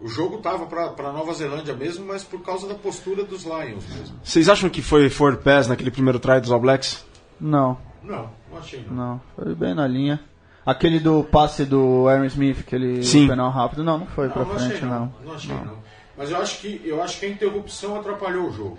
[0.00, 4.16] o jogo tava para Nova Zelândia mesmo, mas por causa da postura dos Lions mesmo.
[4.22, 7.04] Vocês acham que foi for pass naquele primeiro try dos All Blacks?
[7.40, 8.94] Não, Não, não achei não.
[8.94, 9.20] não.
[9.36, 10.20] Foi bem na linha.
[10.64, 13.26] Aquele do passe do Aaron Smith, aquele Sim.
[13.26, 15.00] penal rápido, não, não foi Não, não frente, achei não.
[15.00, 15.12] não.
[15.24, 15.78] Não achei não.
[16.16, 18.78] Mas eu acho que eu acho que a interrupção atrapalhou o jogo.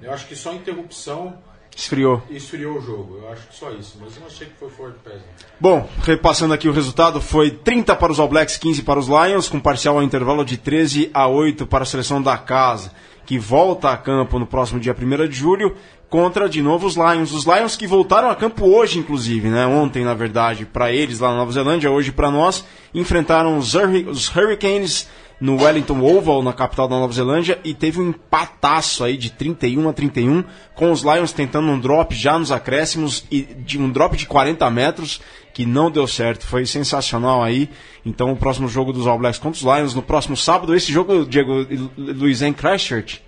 [0.00, 1.36] Eu acho que só a interrupção
[1.80, 2.22] Esfriou.
[2.30, 3.18] esfriou o jogo.
[3.22, 3.96] Eu acho que só isso.
[4.00, 5.12] Mas eu não achei que foi forte não.
[5.58, 9.48] Bom, repassando aqui o resultado, foi 30 para os All Blacks, 15 para os Lions,
[9.48, 12.92] com parcial ao intervalo de 13 a 8 para a seleção da casa,
[13.24, 15.74] que volta a campo no próximo dia 1 de julho,
[16.10, 17.32] contra de novo os Lions.
[17.32, 19.66] Os Lions que voltaram a campo hoje, inclusive, né?
[19.66, 22.64] Ontem, na verdade, para eles lá na Nova Zelândia, hoje para nós,
[22.94, 25.08] enfrentaram os, Hurri- os Hurricanes
[25.40, 29.88] no Wellington Oval, na capital da Nova Zelândia, e teve um empataço aí de 31
[29.88, 34.16] a 31, com os Lions tentando um drop já nos acréscimos, e de um drop
[34.16, 35.20] de 40 metros,
[35.54, 36.44] que não deu certo.
[36.44, 37.70] Foi sensacional aí.
[38.04, 41.24] Então, o próximo jogo dos All Blacks contra os Lions, no próximo sábado, esse jogo,
[41.24, 43.22] Diego Luiz, é em Christchurch?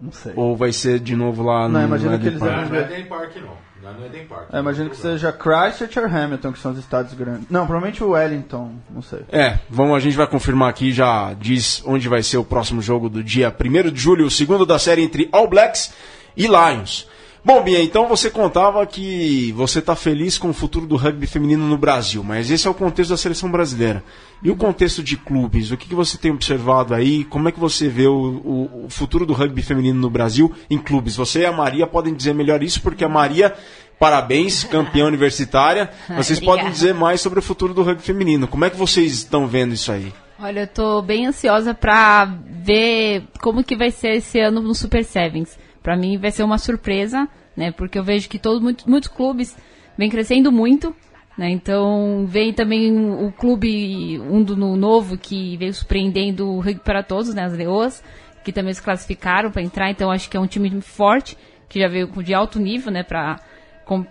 [0.00, 0.32] Não sei.
[0.34, 2.56] Ou vai ser de novo lá Não, no imagino Eden que eles Park?
[2.56, 3.71] Não, não é Eden Park não.
[3.82, 4.48] Não é Eden Park.
[4.52, 7.50] É, imagino que seja Christchurch ou Hamilton, que são os estados grandes.
[7.50, 9.24] Não, provavelmente o Wellington, não sei.
[9.28, 13.08] É, vamos, a gente vai confirmar aqui, já diz onde vai ser o próximo jogo
[13.08, 15.92] do dia 1 de julho, o segundo da série entre All Blacks
[16.36, 17.08] e Lions.
[17.44, 21.66] Bom, Bia, então você contava que você está feliz com o futuro do rugby feminino
[21.66, 24.04] no Brasil, mas esse é o contexto da seleção brasileira.
[24.40, 25.72] E o contexto de clubes?
[25.72, 27.24] O que, que você tem observado aí?
[27.24, 30.78] Como é que você vê o, o, o futuro do rugby feminino no Brasil em
[30.78, 31.16] clubes?
[31.16, 33.52] Você e a Maria podem dizer melhor isso, porque a Maria,
[33.98, 35.90] parabéns, campeã universitária.
[36.16, 38.46] Vocês podem dizer mais sobre o futuro do rugby feminino.
[38.46, 40.12] Como é que vocês estão vendo isso aí?
[40.38, 45.04] Olha, eu tô bem ansiosa para ver como que vai ser esse ano no Super
[45.04, 45.58] Sevens.
[45.82, 47.72] Para mim vai ser uma surpresa, né?
[47.72, 49.56] Porque eu vejo que todos muitos, muitos clubes
[49.96, 50.94] vêm crescendo muito,
[51.36, 51.50] né?
[51.50, 57.02] Então vem também o clube um do no novo que veio surpreendendo o rugby para
[57.02, 57.44] todos, né?
[57.44, 58.02] As Leoas,
[58.44, 59.90] que também se classificaram para entrar.
[59.90, 61.36] Então acho que é um time forte
[61.68, 63.02] que já veio de alto nível, né?
[63.02, 63.40] Para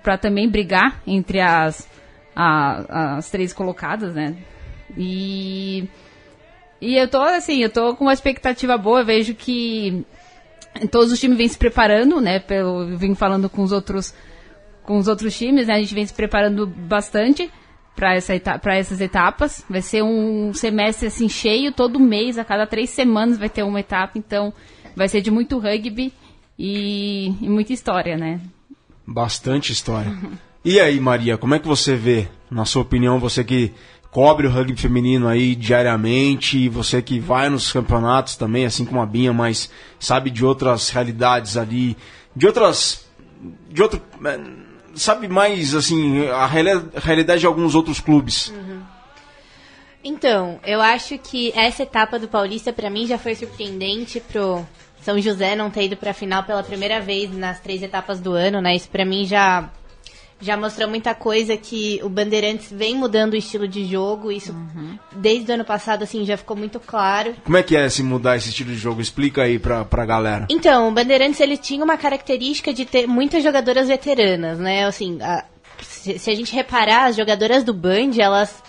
[0.04, 1.90] para também brigar entre as
[2.36, 4.36] a, as três colocadas, né?
[4.98, 5.88] E
[6.80, 9.02] e eu tô assim, eu tô com uma expectativa boa.
[9.02, 10.06] Eu vejo que
[10.90, 12.40] todos os times vêm se preparando, né?
[12.40, 14.14] Pelo, eu vim falando com os outros,
[14.84, 15.76] com os outros times, né?
[15.76, 17.50] A gente vem se preparando bastante
[17.96, 19.66] para essa para essas etapas.
[19.70, 23.80] Vai ser um semestre assim cheio, todo mês, a cada três semanas vai ter uma
[23.80, 24.18] etapa.
[24.18, 24.54] Então,
[24.96, 26.14] vai ser de muito rugby
[26.58, 28.40] e, e muita história, né?
[29.06, 30.16] Bastante história.
[30.64, 33.74] E aí, Maria, como é que você vê, na sua opinião, você que
[34.12, 39.06] cobre o rugby feminino aí diariamente, você que vai nos campeonatos também, assim como a
[39.06, 41.98] Binha, mas sabe de outras realidades ali,
[42.36, 43.08] de outras.
[43.70, 44.02] de outro.
[44.26, 44.40] Eh,
[44.94, 48.50] sabe mais, assim, a realidade de alguns outros clubes.
[48.50, 48.82] Uhum.
[50.04, 54.66] Então, eu acho que essa etapa do Paulista para mim já foi surpreendente pro
[55.02, 58.34] São José não ter ido para a final pela primeira vez nas três etapas do
[58.34, 58.76] ano, né?
[58.76, 59.70] Isso para mim já
[60.42, 64.32] já mostrou muita coisa que o Bandeirantes vem mudando o estilo de jogo.
[64.32, 64.98] Isso uhum.
[65.16, 67.36] desde o ano passado assim já ficou muito claro.
[67.44, 69.02] Como é que é se mudar esse estilo de jogo?
[69.02, 70.48] Explica aí pra, pra galera.
[70.50, 74.86] Então, o Bandeirantes ele tinha uma característica de ter muitas jogadoras veteranas, né?
[74.86, 75.46] Assim, a,
[75.82, 78.64] se, se a gente reparar, as jogadoras do Band, elas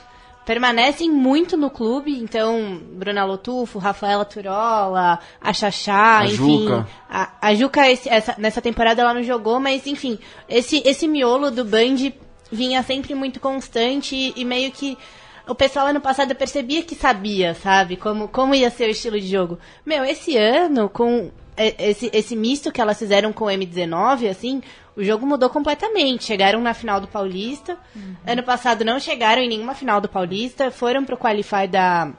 [0.44, 6.64] permanecem muito no clube, então Bruna Lotufo, Rafaela Turola, a Xaxá, a enfim.
[6.64, 6.88] Juca.
[7.09, 11.50] A, a Juca esse, essa, nessa temporada ela não jogou, mas enfim, esse, esse miolo
[11.50, 12.12] do Band
[12.50, 14.98] vinha sempre muito constante e, e meio que
[15.46, 19.26] o pessoal ano passado percebia que sabia, sabe, como, como ia ser o estilo de
[19.26, 19.59] jogo.
[19.85, 24.62] Meu, esse ano, com esse, esse misto que elas fizeram com o M19, assim,
[24.96, 26.24] o jogo mudou completamente.
[26.24, 27.78] Chegaram na final do Paulista.
[27.94, 28.16] Uhum.
[28.26, 30.70] Ano passado não chegaram em nenhuma final do Paulista.
[30.70, 32.12] Foram pro Qualify da,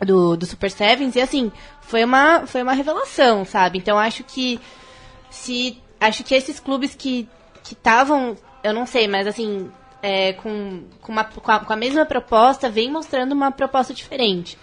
[0.00, 1.16] do, do Super Sevens.
[1.16, 3.78] E assim, foi uma, foi uma revelação, sabe?
[3.78, 4.60] Então acho que
[5.30, 5.78] se.
[6.00, 7.28] Acho que esses clubes que
[7.64, 8.36] estavam.
[8.62, 9.70] Eu não sei, mas assim.
[10.00, 14.56] É, com, com, uma, com, a, com a mesma proposta, vem mostrando uma proposta diferente.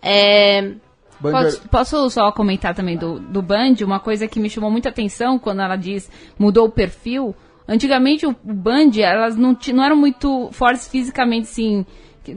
[0.00, 0.72] É,
[1.20, 3.74] Posso, posso, só comentar também do, do Band?
[3.82, 7.34] Uma coisa que me chamou muita atenção quando ela diz mudou o perfil.
[7.68, 11.84] Antigamente o, o Band, elas não, não eram muito fortes fisicamente, sim.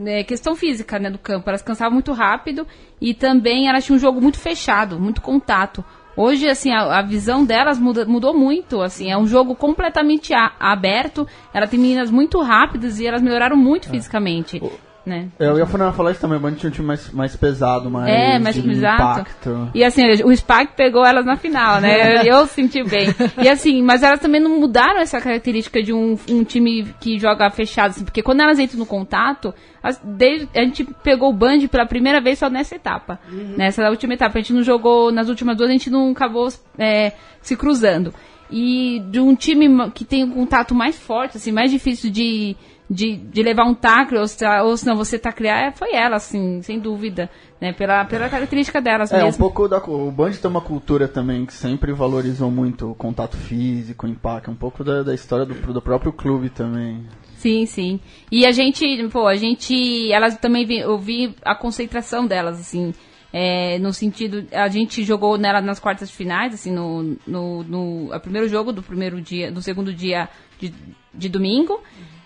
[0.05, 1.49] É, questão física né, do campo.
[1.49, 2.67] Elas cansavam muito rápido
[2.99, 5.83] e também elas tinham um jogo muito fechado, muito contato.
[6.15, 10.51] Hoje, assim, a, a visão delas muda, mudou muito, assim, é um jogo completamente a,
[10.59, 13.91] aberto, ela tem meninas muito rápidas e elas melhoraram muito é.
[13.91, 14.61] fisicamente
[15.05, 15.27] né?
[15.39, 18.09] É, eu ia falar isso também, o Band tinha um time mais, mais pesado, mais,
[18.09, 19.69] é, mais impacto.
[19.73, 22.23] E assim, o Spark pegou elas na final, né?
[22.27, 23.13] eu senti bem.
[23.41, 27.49] E assim, mas elas também não mudaram essa característica de um, um time que joga
[27.49, 31.67] fechado, assim, porque quando elas entram no contato, as, desde, a gente pegou o Band
[31.67, 33.19] pela primeira vez só nessa etapa.
[33.29, 33.55] Uhum.
[33.57, 34.37] Nessa última etapa.
[34.37, 37.11] A gente não jogou, nas últimas duas a gente não acabou é,
[37.41, 38.13] se cruzando.
[38.49, 42.55] E de um time que tem um contato mais forte, assim, mais difícil de
[42.93, 46.17] de, de levar um tackle, ou, se, ou se não você taclear, é, foi ela,
[46.17, 47.29] assim, sem dúvida.
[47.59, 49.29] Né, pela, pela característica delas é, mesmo.
[49.29, 49.77] um pouco da.
[49.77, 54.51] O Band tem uma cultura também que sempre valorizou muito o contato físico, o impacto,
[54.51, 57.07] um pouco da, da história do, do próprio clube também.
[57.37, 58.01] Sim, sim.
[58.29, 60.11] E a gente, pô, a gente.
[60.11, 62.93] Elas também vi, eu vi a concentração delas, assim.
[63.31, 68.19] É, no sentido, a gente jogou nela nas quartas de finais, assim, no, no, no
[68.19, 70.29] primeiro jogo do primeiro dia, do segundo dia
[70.59, 70.73] de,
[71.13, 71.81] de domingo.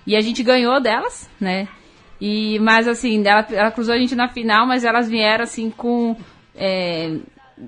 [0.08, 1.68] E a gente ganhou delas, né?
[2.20, 6.16] E, mas assim, ela, ela cruzou a gente na final, mas elas vieram assim com.
[6.56, 7.18] É,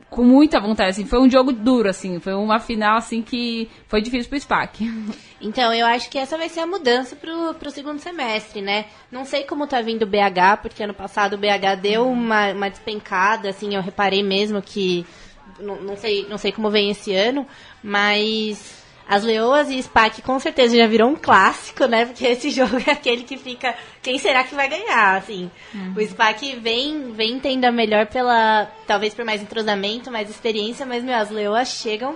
[0.10, 4.02] com muita vontade, assim, foi um jogo duro, assim, foi uma final, assim, que foi
[4.02, 4.86] difícil pro SPAC.
[5.42, 8.88] Então, eu acho que essa vai ser a mudança pro, pro segundo semestre, né?
[9.10, 12.70] Não sei como tá vindo o BH, porque ano passado o BH deu uma, uma
[12.70, 15.06] despencada, assim, eu reparei mesmo que,
[15.58, 17.48] não, não, sei, não sei como vem esse ano,
[17.82, 18.79] mas
[19.10, 22.06] as Leoas e SPAC com certeza já virou um clássico, né?
[22.06, 23.74] Porque esse jogo é aquele que fica.
[24.04, 25.18] Quem será que vai ganhar?
[25.18, 25.96] Assim, uhum.
[25.98, 28.70] o SPAC vem, vem tendo a melhor pela.
[28.86, 32.16] Talvez por mais entrosamento, mais experiência, mas meu, as Leoas chegam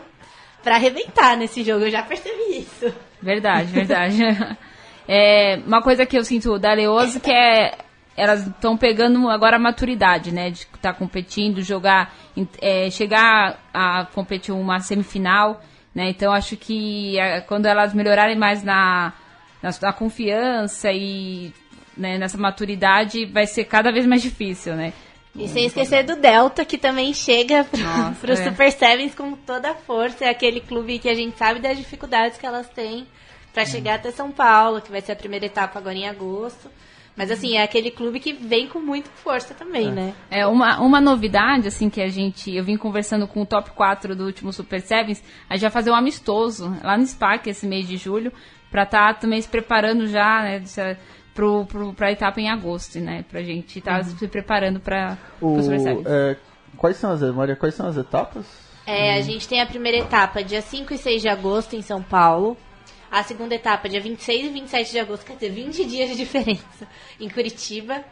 [0.62, 2.94] pra arrebentar nesse jogo, eu já percebi isso.
[3.20, 4.18] Verdade, verdade.
[5.10, 7.76] é, uma coisa que eu sinto da Leoso que é
[8.16, 10.52] elas estão pegando agora a maturidade, né?
[10.52, 12.14] De estar tá competindo, jogar,
[12.62, 15.60] é, chegar a competir uma semifinal,
[15.94, 16.10] né?
[16.10, 19.14] Então acho que é, quando elas melhorarem mais na,
[19.62, 21.54] na, na confiança e
[21.96, 24.94] né, nessa maturidade, vai ser cada vez mais difícil, né?
[25.36, 27.64] E sem esquecer do Delta, que também chega
[28.22, 28.50] para os é.
[28.50, 30.26] Super Sevens com toda a força.
[30.26, 33.08] É aquele clube que a gente sabe das dificuldades que elas têm
[33.52, 36.70] para chegar até São Paulo, que vai ser a primeira etapa agora em agosto.
[37.16, 39.92] Mas assim, é aquele clube que vem com muita força também, é.
[39.92, 40.14] né?
[40.32, 42.54] É, uma, uma novidade, assim, que a gente.
[42.54, 45.92] Eu vim conversando com o top 4 do último Super Sevens, a gente vai fazer
[45.92, 48.32] um amistoso lá no SPAC esse mês de julho,
[48.72, 50.64] para estar tá também se preparando já, né?
[51.36, 53.26] Pro, pro, pra etapa em agosto, né?
[53.30, 54.18] Pra gente estar tá uhum.
[54.18, 56.06] se preparando para o Super Sevens.
[56.06, 56.38] É,
[56.78, 58.46] quais são as, Maria, quais são as etapas?
[58.86, 62.02] É, a gente tem a primeira etapa dia 5 e 6 de agosto em São
[62.04, 62.58] Paulo.
[63.14, 66.88] A segunda etapa, dia 26 e 27 de agosto, quer dizer, 20 dias de diferença,
[67.20, 68.04] em Curitiba.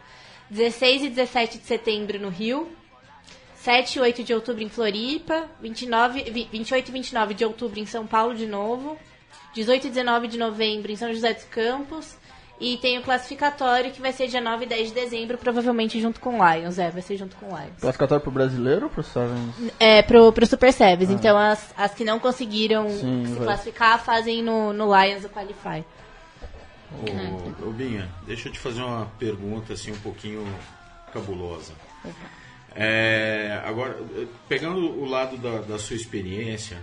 [0.48, 2.70] 16 e 17 de setembro no Rio.
[3.56, 5.50] 7 e 8 de outubro em Floripa.
[5.60, 8.96] 29, 28 e 29 de outubro em São Paulo de novo.
[9.56, 12.16] 18 e 19 de novembro em São José dos Campos.
[12.62, 16.20] E tem o classificatório que vai ser dia 9 e 10 de dezembro, provavelmente junto
[16.20, 16.78] com o Lions.
[16.78, 17.80] É, vai ser junto com o Lions.
[17.82, 19.56] Classificatório pro brasileiro ou pro Sevens?
[19.80, 21.10] É, pro, pro Super Sevens.
[21.10, 21.14] Ah.
[21.14, 23.46] Então as, as que não conseguiram Sim, se vai.
[23.46, 25.84] classificar fazem no, no Lions o Qualify.
[26.92, 30.46] Ô, ô, Binha, deixa eu te fazer uma pergunta assim um pouquinho
[31.12, 31.74] cabulosa.
[32.76, 33.98] É, agora,
[34.48, 36.78] pegando o lado da, da sua experiência,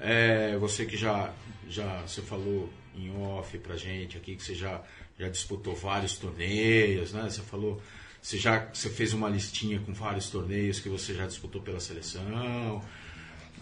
[0.00, 1.30] é, você que já,
[1.68, 4.82] já você falou em off pra gente aqui, que você já,
[5.18, 7.24] já disputou vários torneios, né?
[7.24, 7.80] Você falou,
[8.20, 12.82] você já você fez uma listinha com vários torneios que você já disputou pela seleção.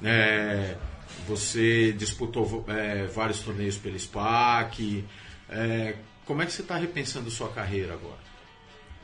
[0.03, 0.76] É,
[1.26, 5.05] você disputou é, vários torneios pelo SPAC.
[5.49, 8.22] É, como é que você está repensando sua carreira agora?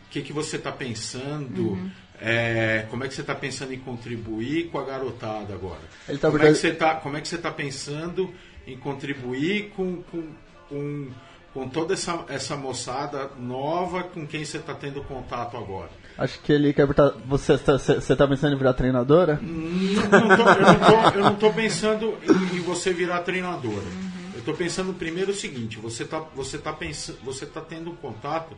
[0.07, 1.73] O que, que você está pensando?
[1.73, 1.91] Uhum.
[2.21, 5.83] É, como é que você está pensando em contribuir com a garotada agora?
[6.21, 8.33] Tá como, é que você tá, como é que você está pensando
[8.69, 10.23] em contribuir com, com,
[10.69, 11.09] com,
[11.55, 15.91] com toda essa, essa moçada nova com quem você está tendo contato agora?
[16.19, 17.19] Acho que ele quer perguntar.
[17.27, 19.39] Você está você tá pensando em virar treinadora?
[19.41, 23.77] Não, não tô, eu não estou pensando em, em, você virar treinadora.
[23.77, 24.31] Uhum.
[24.35, 28.57] Eu estou pensando primeiro o seguinte: você está você tá pensando, você tá tendo contato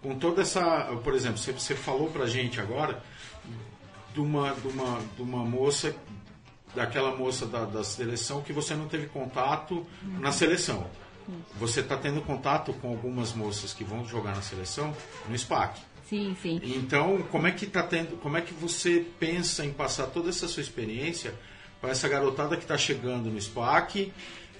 [0.00, 0.84] com toda essa.
[1.02, 3.02] Por exemplo, você, você falou para gente agora
[4.14, 5.94] de uma, de uma, de uma moça
[6.74, 10.88] daquela moça da, da seleção que você não teve contato na seleção.
[11.58, 14.94] Você está tendo contato com algumas moças que vão jogar na seleção
[15.28, 15.80] no SPAC.
[16.08, 16.60] Sim, sim.
[16.64, 20.48] Então, como é que tá tendo, como é que você pensa em passar toda essa
[20.48, 21.32] sua experiência
[21.80, 24.12] para essa garotada que está chegando no SPAC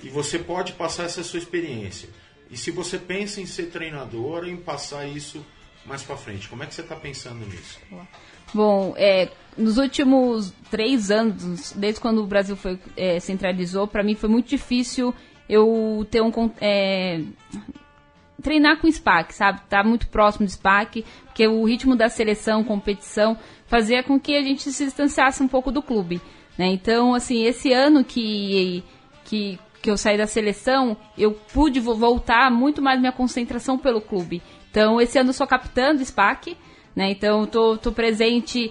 [0.02, 2.08] e você pode passar essa sua experiência?
[2.50, 5.44] E se você pensa em ser treinadora, em passar isso
[5.84, 7.80] mais para frente, como é que você está pensando nisso?
[8.52, 14.14] Bom, é, nos últimos três anos, desde quando o Brasil foi é, centralizou, para mim
[14.14, 15.14] foi muito difícil
[15.48, 16.30] eu ter um
[16.60, 17.20] é,
[18.40, 19.60] treinar com o SPAC, sabe?
[19.68, 23.36] Tá muito próximo do SPAC, porque o ritmo da seleção, competição,
[23.66, 26.20] fazia com que a gente se distanciasse um pouco do clube,
[26.56, 26.66] né?
[26.68, 28.82] Então, assim, esse ano que
[29.24, 34.42] que que eu saí da seleção, eu pude voltar muito mais minha concentração pelo clube.
[34.70, 36.54] Então, esse ano eu sou capitã do SPAC,
[37.00, 37.10] né?
[37.10, 38.70] Então, tô, tô presente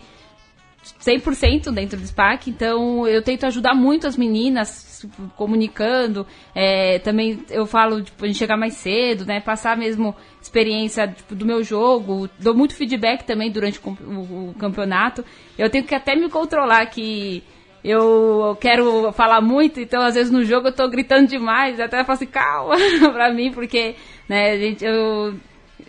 [1.02, 5.04] 100% dentro do SPAC, então eu tento ajudar muito as meninas
[5.36, 11.34] comunicando, é, também eu falo tipo, de chegar mais cedo, né, passar mesmo experiência tipo,
[11.34, 15.26] do meu jogo, dou muito feedback também durante o, campeonato,
[15.58, 17.44] eu tenho que até me controlar que
[17.84, 22.06] eu quero falar muito, então às vezes no jogo eu tô gritando demais, até eu
[22.06, 22.76] falo assim, calma
[23.12, 23.96] pra mim, porque,
[24.28, 25.34] né, gente, eu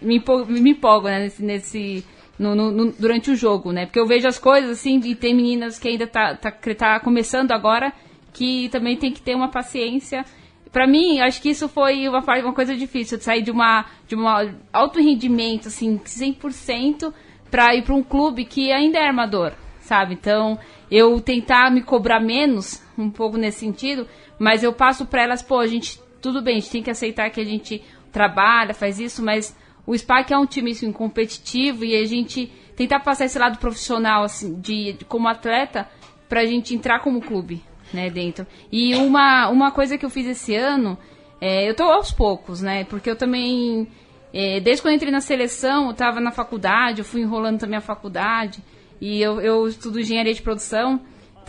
[0.00, 2.04] me empolgo, me empolgo né, nesse, nesse
[2.40, 3.84] no, no, durante o jogo, né?
[3.84, 7.52] Porque eu vejo as coisas assim e tem meninas que ainda tá, tá, tá começando
[7.52, 7.92] agora
[8.32, 10.24] que também tem que ter uma paciência.
[10.72, 14.16] Para mim, acho que isso foi uma, uma coisa difícil, de sair de uma de
[14.16, 14.24] um
[14.72, 17.12] alto rendimento, assim, 100%
[17.50, 20.14] para ir para um clube que ainda é armador, sabe?
[20.14, 20.58] Então,
[20.90, 24.06] eu tentar me cobrar menos, um pouco nesse sentido,
[24.38, 27.28] mas eu passo para elas, pô, a gente, tudo bem, a gente tem que aceitar
[27.28, 29.54] que a gente trabalha, faz isso, mas
[29.90, 34.22] o Spark é um time assim, competitivo e a gente tentar passar esse lado profissional
[34.22, 35.88] assim, de, como atleta
[36.28, 37.60] para a gente entrar como clube
[37.92, 38.46] né, dentro.
[38.70, 40.96] E uma, uma coisa que eu fiz esse ano,
[41.40, 42.84] é, eu tô aos poucos, né?
[42.84, 43.88] Porque eu também,
[44.32, 47.80] é, desde quando entrei na seleção, eu estava na faculdade, eu fui enrolando também a
[47.80, 48.62] faculdade,
[49.00, 51.00] e eu, eu estudo engenharia de produção,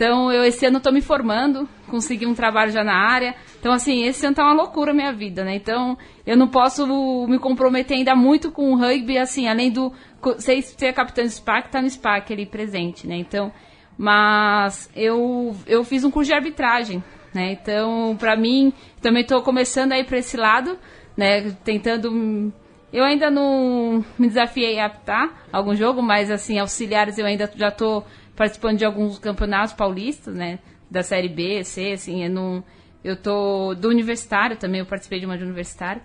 [0.02, 3.36] Então, eu esse ano estou me formando, consegui um trabalho já na área.
[3.60, 5.54] Então, assim, esse ano tá uma loucura a minha vida, né?
[5.54, 5.96] Então,
[6.26, 6.84] eu não posso
[7.28, 9.92] me comprometer ainda muito com o rugby, assim, além do
[10.38, 13.14] ser, ser capitã do SPAC, tá no SPAC ali presente, né?
[13.14, 13.52] Então,
[13.96, 17.00] mas eu, eu fiz um curso de arbitragem,
[17.32, 17.52] né?
[17.52, 20.76] Então, para mim, também estou começando aí para esse lado,
[21.16, 21.52] né?
[21.62, 22.52] Tentando
[22.92, 27.68] eu ainda não me desafiei a apitar algum jogo, mas assim, auxiliares eu ainda já
[27.68, 28.04] estou
[28.36, 30.58] participando de alguns campeonatos paulistas, né?
[30.90, 32.64] Da série B, C, assim, eu não.
[33.02, 36.02] Eu tô do universitário também, eu participei de uma de universitário.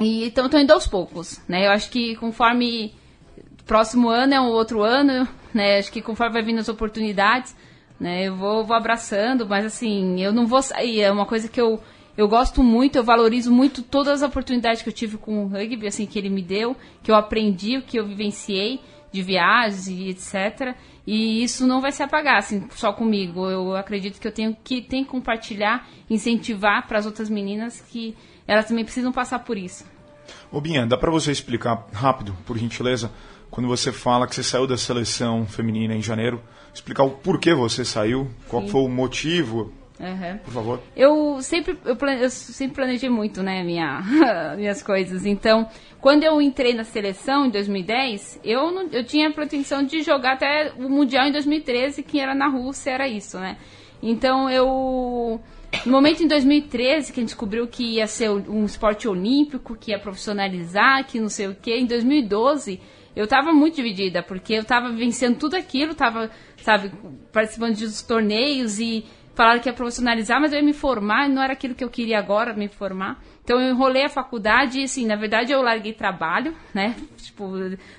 [0.00, 1.66] E então estou indo aos poucos, né?
[1.66, 2.92] Eu acho que conforme
[3.64, 5.78] próximo ano é um outro ano, né?
[5.78, 7.56] Acho que conforme vai vindo as oportunidades,
[8.00, 8.26] né?
[8.26, 11.00] Eu vou, vou abraçando, mas assim, eu não vou sair.
[11.00, 11.80] É uma coisa que eu
[12.16, 15.88] eu gosto muito, eu valorizo muito todas as oportunidades que eu tive com o rugby,
[15.88, 20.76] assim, que ele me deu, que eu aprendi, que eu vivenciei de viagens e etc.
[21.06, 23.48] E isso não vai se apagar, assim, só comigo.
[23.48, 28.16] Eu acredito que eu tenho que, tenho que compartilhar, incentivar para as outras meninas que
[28.46, 29.84] elas também precisam passar por isso.
[30.50, 33.10] Ô Binha, dá para você explicar rápido, por gentileza,
[33.50, 36.42] quando você fala que você saiu da seleção feminina em janeiro,
[36.72, 38.68] explicar o porquê você saiu, qual Sim.
[38.68, 40.38] foi o motivo, Uhum.
[40.38, 40.82] Por favor.
[40.96, 44.02] Eu sempre, eu, eu sempre planejei muito, né, minha,
[44.56, 45.24] minhas coisas.
[45.24, 45.68] Então,
[46.00, 50.32] quando eu entrei na seleção em 2010, eu, não, eu tinha a pretensão de jogar
[50.34, 53.56] até o Mundial em 2013, que era na Rússia, era isso, né?
[54.02, 55.40] Então, eu...
[55.86, 59.90] No momento em 2013, que a gente descobriu que ia ser um esporte olímpico, que
[59.90, 62.80] ia profissionalizar, que não sei o quê, em 2012
[63.16, 66.92] eu tava muito dividida, porque eu tava vencendo tudo aquilo, tava, sabe,
[67.32, 69.04] participando de torneios e
[69.34, 72.18] falaram que ia profissionalizar, mas eu ia me formar, não era aquilo que eu queria
[72.18, 73.20] agora, me formar.
[73.42, 76.94] Então eu enrolei a faculdade e, assim, na verdade eu larguei trabalho, né?
[77.18, 77.52] Tipo,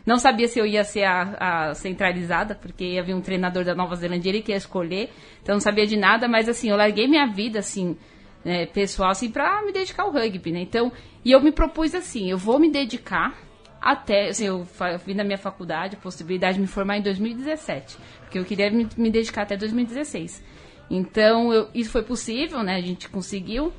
[0.06, 3.96] não sabia se eu ia ser a, a centralizada, porque havia um treinador da Nova
[3.96, 5.10] Zelândia, ele que ia escolher,
[5.42, 7.98] então não sabia de nada, mas assim, eu larguei minha vida, assim,
[8.44, 10.62] né, pessoal, assim, pra me dedicar ao rugby, né?
[10.62, 10.92] Então,
[11.24, 13.36] e eu me propus assim, eu vou me dedicar
[13.82, 14.66] até, assim, eu
[15.06, 18.88] vim na minha faculdade, a possibilidade de me formar em 2017, porque eu queria me,
[18.98, 20.42] me dedicar até 2016.
[20.90, 22.76] Então, eu, isso foi possível, né?
[22.76, 23.74] A gente conseguiu.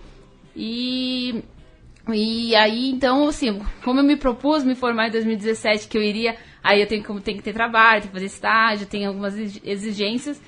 [0.54, 1.42] E,
[2.12, 6.36] e aí, então, assim, como eu me propus me formar em 2017, que eu iria.
[6.62, 10.40] Aí eu tenho, como, tenho que ter trabalho, tenho que fazer estágio, tem algumas exigências.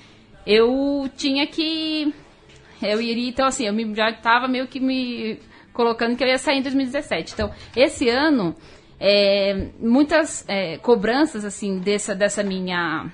[0.45, 2.13] Eu tinha que.
[2.81, 3.29] Eu iria.
[3.29, 5.39] Então, assim, eu me, já estava meio que me
[5.71, 7.33] colocando que eu ia sair em 2017.
[7.33, 8.55] Então, esse ano.
[9.01, 13.09] É, muitas é, cobranças assim dessa dessa minha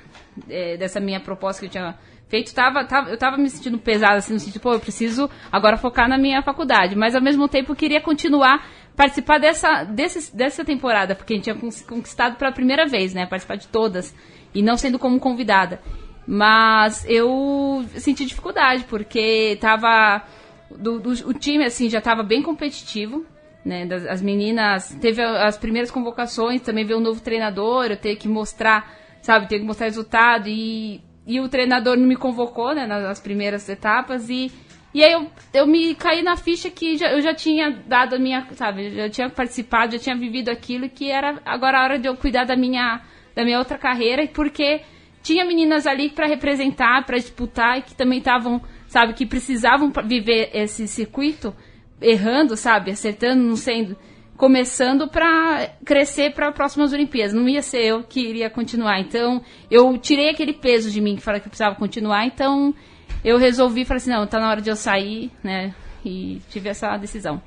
[0.50, 1.96] é, dessa minha proposta que eu tinha
[2.28, 5.78] feito, tava, tava, eu tava me sentindo pesada, assim, no sentido, pô, eu preciso agora
[5.78, 6.96] focar na minha faculdade.
[6.96, 8.66] Mas ao mesmo tempo eu queria continuar
[8.96, 11.56] participar dessa, desse, dessa temporada, porque a gente tinha
[11.86, 13.26] conquistado pela primeira vez, né?
[13.26, 14.16] Participar de todas.
[14.54, 15.82] E não sendo como convidada.
[16.26, 20.24] Mas eu senti dificuldade, porque tava.
[20.72, 23.26] Do, do, o time, assim, já estava bem competitivo.
[23.64, 24.96] Né, das, as meninas.
[25.02, 29.62] Teve as primeiras convocações, também veio um novo treinador, eu tenho que mostrar, sabe, tenho
[29.62, 30.48] que mostrar resultado.
[30.48, 34.30] E e o treinador não me convocou, né, nas primeiras etapas.
[34.30, 34.52] E
[34.96, 38.18] e aí eu, eu me caí na ficha que já, eu já tinha dado a
[38.18, 42.08] minha, sabe, já tinha participado, já tinha vivido aquilo que era agora a hora de
[42.08, 43.02] eu cuidar da minha
[43.36, 44.80] da minha outra carreira, porque
[45.22, 50.52] tinha meninas ali para representar, para disputar e que também estavam, sabe, que precisavam viver
[50.54, 51.54] esse circuito
[52.02, 53.98] errando, sabe, acertando, não sendo
[54.38, 57.34] começando para crescer para as próximas Olimpíadas.
[57.34, 59.00] Não ia ser eu que iria continuar.
[59.00, 62.26] Então, eu tirei aquele peso de mim que falava que eu precisava continuar.
[62.26, 62.74] Então,
[63.24, 65.74] eu resolvi, falei assim, não, tá na hora de eu sair, né?
[66.04, 67.42] E tive essa decisão.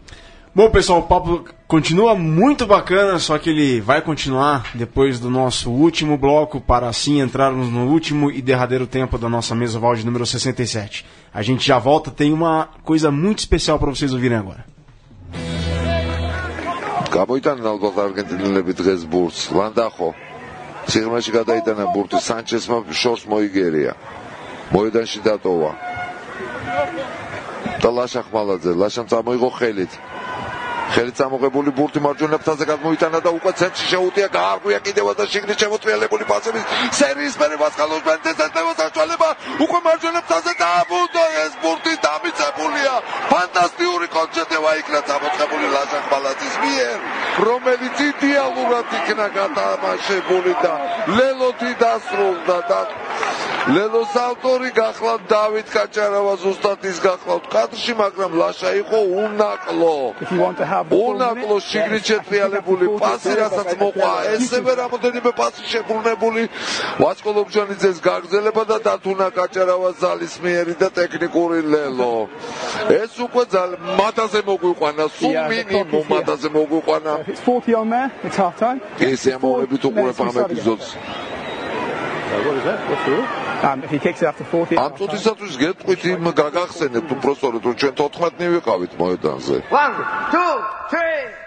[0.55, 5.71] Bom, pessoal, o papo continua muito bacana, só que ele vai continuar depois do nosso
[5.71, 10.05] último bloco, para assim entrarmos no último e derradeiro tempo da nossa mesa oval de
[10.05, 11.05] número 67.
[11.33, 14.78] A gente já volta, tem uma coisa muito especial para vocês ouvirem agora.
[17.17, 19.43] გამოიტანენ ალბათ არგენტინელები დღეს ბურთს.
[19.57, 20.11] ლანდახო
[20.89, 23.93] სიღრმეში გადაიტანა ბურთი სანჩესმა შორს მოიგერია.
[24.73, 25.73] მოედანში დატოვა.
[27.83, 29.93] და ლაშა ხმალაძე ლაშამ წამოიღო ხელით
[30.95, 36.25] ხელით წამოღებული ბურთი მარჯვენა ფრთაზე გადმოიტანა და უკვე ცენტრში შეუტია გაარღვია კიდევ და შიგნით შემოწმიალებული
[36.31, 36.65] პასების
[37.01, 39.29] სერიის მერე ვასკალოს მენდესს ეტევა საშუალება
[39.65, 42.95] უკვე მარჯვენა ფრთაზე დააბუნდა ეს ბურთი დამიწებულია
[43.33, 46.99] ფანტასტიკური კონცერტება იქნა დამოწებული ლაზან ბალაძის მიერ,
[47.49, 50.75] რომელიც იდეალურად იქნა გათამაშებული და
[51.19, 52.81] ლელოთი დასრულდა და
[53.69, 59.97] ლელოს ავტორი გახლავთ დავით კაჭარავა ზუსტად ის გახლავთ კადრში, მაგრამ ლაშა იყო უნაკლო.
[60.87, 66.43] უნაკლო შიგნით შეტრიალებული პასი, რასაც მოყვა ესევე რამოდენიმე პასი შებრუნებული
[67.03, 72.29] ვაჭკოლობჟანიძეს გაგზელება და დათუნა კაჭარავა ზალის მიერი და ტექნიკური ლელო.
[73.03, 73.45] ეს უკვე
[74.01, 77.13] მათაზე მოგვიყვანა, სულ მინიმუმ მათაზე მოგვიყვანა.
[77.29, 78.11] It's 40 on there.
[78.25, 78.81] It's half time.
[79.01, 80.89] ესე ამოვებით უყურებ ამ ეპიზოდს.
[82.29, 82.79] What is that?
[82.91, 83.27] What's the rule?
[83.65, 84.77] Um, if he kicks it after 40.
[84.77, 89.57] ამ წუთისათვის გეტყვით იმ გაგახსენებთ უბრალოდ რომ ჩვენ 14-ნი ვიყავით მოედანზე.
[89.73, 89.97] 1
[90.37, 90.45] 2
[90.93, 91.39] 3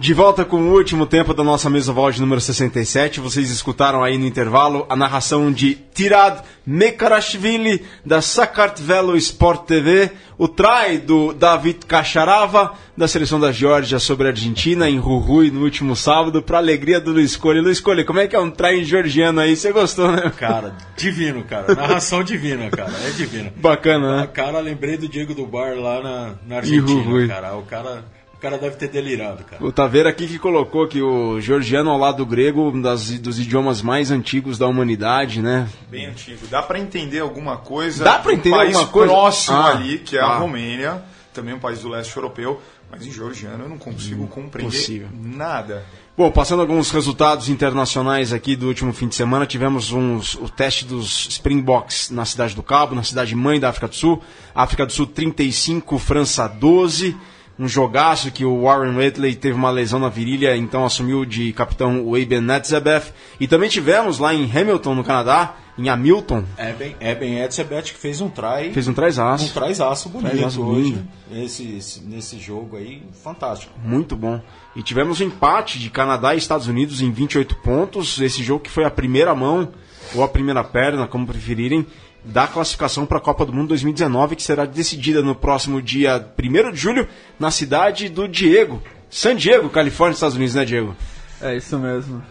[0.00, 3.20] De volta com o último tempo da nossa mesa voz número 67.
[3.20, 10.48] Vocês escutaram aí no intervalo a narração de Tirad Mekarashvili da Sakartvelo Sport TV, o
[10.48, 15.94] try do David Kacharava da seleção da Geórgia sobre a Argentina em Rui no último
[15.94, 17.60] sábado, para alegria do Luiz Colli.
[17.60, 19.54] Luiz Colli, como é que é um try georgiano aí?
[19.54, 20.32] Você gostou, né?
[20.34, 21.72] Cara, divino, cara.
[21.76, 22.92] Narração divina, cara.
[23.06, 23.52] É divino.
[23.54, 24.26] Bacana, né?
[24.28, 26.56] Cara, lembrei do Diego do Bar lá na, na.
[26.56, 27.54] Argentina, cara.
[27.54, 28.02] O cara.
[28.40, 29.62] O cara deve ter delirado, cara.
[29.62, 33.38] O Taveira aqui que colocou que o georgiano ao lado do grego, um das, dos
[33.38, 35.68] idiomas mais antigos da humanidade, né?
[35.90, 36.46] Bem antigo.
[36.46, 38.02] Dá pra entender alguma coisa.
[38.02, 39.12] Dá pra de um entender país alguma coisa?
[39.12, 40.28] próximo Ah, ali, que é ah.
[40.28, 41.02] a Romênia,
[41.34, 42.58] também um país do leste europeu,
[42.90, 45.08] mas em georgiano eu não consigo compreender Impossível.
[45.12, 45.84] nada.
[46.16, 50.86] Bom, passando alguns resultados internacionais aqui do último fim de semana, tivemos uns, o teste
[50.86, 54.22] dos Springboks na Cidade do Cabo, na cidade mãe da África do Sul.
[54.54, 57.14] África do Sul 35, França 12.
[57.60, 62.02] Um jogaço que o Warren Whitley teve uma lesão na virilha, então assumiu de capitão
[62.06, 63.12] o Eben Netzebeth.
[63.38, 68.20] E também tivemos lá em Hamilton, no Canadá, em Hamilton, Eben, Eben Etzebeth que fez
[68.22, 68.72] um try.
[68.72, 69.44] fez um traisaço.
[69.44, 70.80] Um trazaço bonito Trazaço hoje.
[70.90, 71.08] lindo.
[71.30, 73.72] Esse, esse- nesse jogo aí, fantástico.
[73.84, 74.40] Muito bom.
[74.74, 78.18] E tivemos um empate de Canadá e Estados Unidos em 28 pontos.
[78.20, 79.68] Esse jogo que foi a primeira mão,
[80.14, 81.86] ou a primeira perna, como preferirem,
[82.24, 86.72] da classificação para a Copa do Mundo 2019, que será decidida no próximo dia 1
[86.72, 87.08] de julho,
[87.38, 88.82] na cidade do Diego.
[89.08, 90.94] San Diego, Califórnia, Estados Unidos, né, Diego?
[91.40, 92.22] É isso mesmo.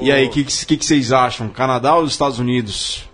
[0.00, 1.48] E aí, o que, que, que vocês acham?
[1.48, 3.08] Canadá ou os Estados Unidos?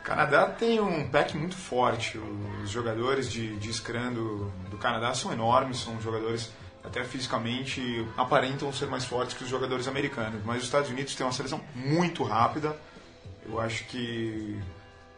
[0.00, 2.20] O Canadá tem um pack muito forte.
[2.62, 6.50] Os jogadores de, de Scrum do, do Canadá são enormes, são jogadores
[6.84, 10.40] até fisicamente aparentam ser mais fortes que os jogadores americanos.
[10.44, 12.76] Mas os Estados Unidos têm uma seleção muito rápida.
[13.48, 14.58] Eu acho que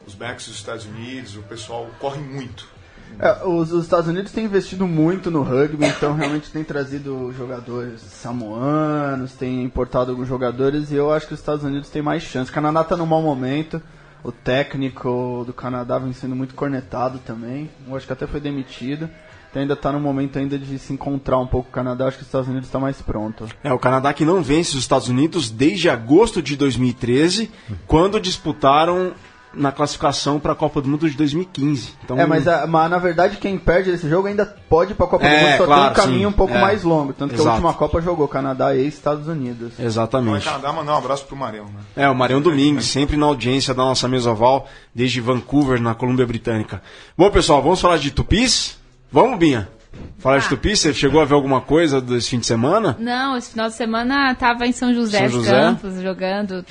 [0.07, 2.69] os backs dos Estados Unidos, o pessoal corre muito.
[3.19, 8.01] É, os, os Estados Unidos têm investido muito no rugby, então realmente tem trazido jogadores
[8.01, 12.51] samoanos, tem importado alguns jogadores e eu acho que os Estados Unidos têm mais chance.
[12.51, 13.83] O Canadá está num mau momento,
[14.23, 19.11] o técnico do Canadá vem sendo muito cornetado também, eu acho que até foi demitido.
[19.51, 22.17] Então ainda está no momento ainda de se encontrar um pouco com o Canadá, acho
[22.19, 23.47] que os Estados Unidos está mais pronto.
[23.65, 27.51] É, o Canadá que não vence os Estados Unidos desde agosto de 2013,
[27.87, 29.13] quando disputaram
[29.53, 31.95] na classificação para a Copa do Mundo de 2015.
[32.05, 35.09] Então, É, mas, a- mas na verdade quem perde esse jogo ainda pode ir pra
[35.09, 36.27] Copa É, do Mundo, só claro, tem um caminho sim.
[36.27, 36.61] um pouco É.
[36.61, 37.13] mais longo.
[37.13, 37.57] Tanto que a Exato.
[37.57, 39.73] última Copa jogou Canadá e Estados Unidos.
[39.75, 40.45] Então, Exatamente.
[40.45, 41.65] Canadá, mandar um abraço pro Marião.
[41.65, 41.81] Né?
[42.05, 46.25] É, o Marião Domingues, sempre na audiência da nossa mesa oval, desde Vancouver, na Colômbia
[46.29, 46.81] Britânica.
[47.19, 48.79] Bom, pessoal, vamos falar de tupis?
[49.13, 49.69] Vamos, Binha?
[50.19, 52.97] Falar de tupis, você chegou a ver alguma coisa desse fim de semana?
[52.99, 55.51] Não, esse final de semana tava em São José, São dos José?
[55.51, 56.65] Campos, jogando.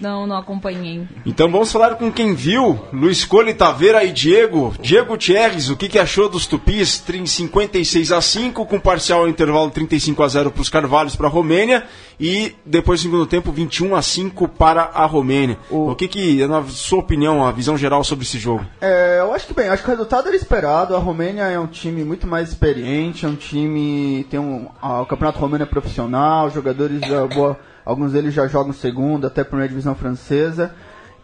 [0.00, 1.06] Não, não acompanhei.
[1.24, 4.74] Então vamos falar com quem viu, Luiz Cole, Taveira e Diego.
[4.80, 6.98] Diego Thierres, o que, que achou dos tupis?
[6.98, 11.30] Trin- 56 a 5, com parcial intervalo 35 a 0 para os Carvalhos para a
[11.30, 11.84] Romênia
[12.20, 15.58] e depois segundo tempo 21 a 5 para a Romênia.
[15.70, 18.64] O, que que, na sua opinião, a visão geral sobre esse jogo?
[18.80, 20.94] É, eu acho que bem, acho que o resultado era esperado.
[20.94, 24.26] A Romênia é um time muito mais experiente, é um time.
[24.30, 24.68] tem um.
[24.80, 29.42] ah, o campeonato romeno é profissional, jogadores já, boa, alguns deles já jogam segunda, até
[29.44, 30.74] primeira divisão francesa.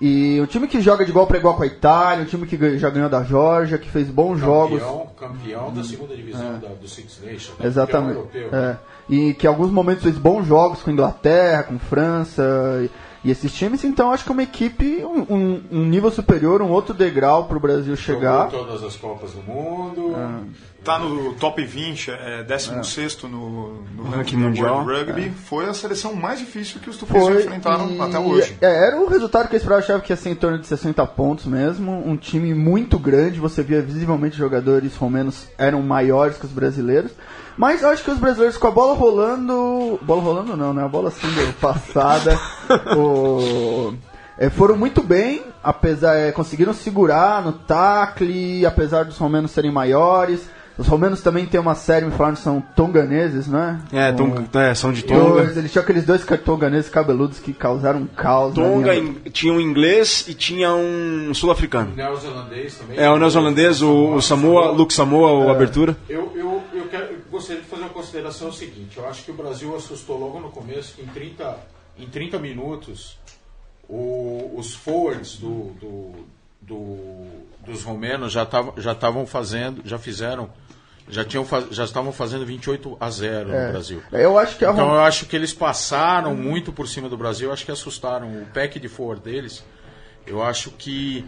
[0.00, 2.76] E um time que joga de igual para igual com a Itália, um time que
[2.78, 4.80] já ganhou da Geórgia, que fez bons jogos.
[4.80, 7.52] Campeão, campeão da segunda divisão da- do Six Nations.
[7.60, 7.66] né?
[7.66, 8.18] Exatamente.
[8.20, 8.48] Campeão.
[8.52, 8.76] É.
[9.08, 12.42] E que em alguns momentos fez bons jogos com Inglaterra, com França
[12.82, 12.90] e,
[13.28, 16.70] e esses times, então acho que é uma equipe, um, um- um nível superior, um
[16.70, 18.50] outro degrau para o Brasil chegar.
[18.50, 20.16] Jogou todas as Copas do Mundo.
[20.84, 24.84] Tá no top 20, é 16 no, no ranking mundial.
[24.84, 25.30] World Rugby.
[25.30, 28.56] Foi a seleção mais difícil que os tupis enfrentaram e- até hoje.
[28.60, 31.06] é, era o resultado que eu esperava, achava que ia ser em torno de 60
[31.06, 31.92] pontos mesmo.
[32.04, 37.12] Um time muito grande, você via visivelmente jogadores romenos eram maiores que os brasileiros.
[37.56, 40.00] Mas eu acho que os brasileiros com a bola rolando.
[40.02, 40.82] Bola rolando não, né?
[40.84, 42.36] A bola sendo passada.
[42.96, 43.94] o-
[44.38, 50.50] É, foram muito bem, apesar é, conseguiram segurar no tacle, apesar dos romenos serem maiores.
[50.78, 53.78] Os romenos também têm uma série, me falaram, são tonganeses, não é?
[53.92, 55.42] É, Com- é, são de Tonga.
[55.42, 58.54] Eles, eles tinham aqueles dois tonganeses cabeludos que causaram um caos.
[58.56, 61.94] na Tonga em- tinha um inglês e tinha um sul-africano.
[61.94, 62.98] Neozelandês também.
[62.98, 65.96] É, o neozelandês, o, o Samoa, Luke Samoa, o abertura.
[66.08, 68.96] Eu, eu, eu, quero, eu gostaria de fazer uma consideração seguinte.
[68.96, 71.56] Eu acho que o Brasil assustou logo no começo, que em 30,
[71.98, 73.18] em 30 minutos,
[73.88, 76.12] o- os forwards do, do,
[76.62, 78.96] do- dos romenos já estavam já
[79.26, 80.50] fazendo, já fizeram,
[81.08, 83.66] já, tinham, já estavam fazendo 28 a 0 É.
[83.66, 84.02] no Brasil.
[84.12, 87.48] Eu acho que a Então eu acho que eles passaram muito por cima do Brasil,
[87.48, 89.64] eu acho que assustaram o pack de forward deles.
[90.26, 91.24] Eu acho que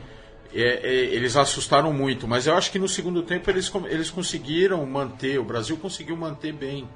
[0.55, 4.85] é, é, eles assustaram muito, mas eu acho que no segundo tempo eles, eles conseguiram
[4.87, 6.89] manter, o Brasil conseguiu manter bem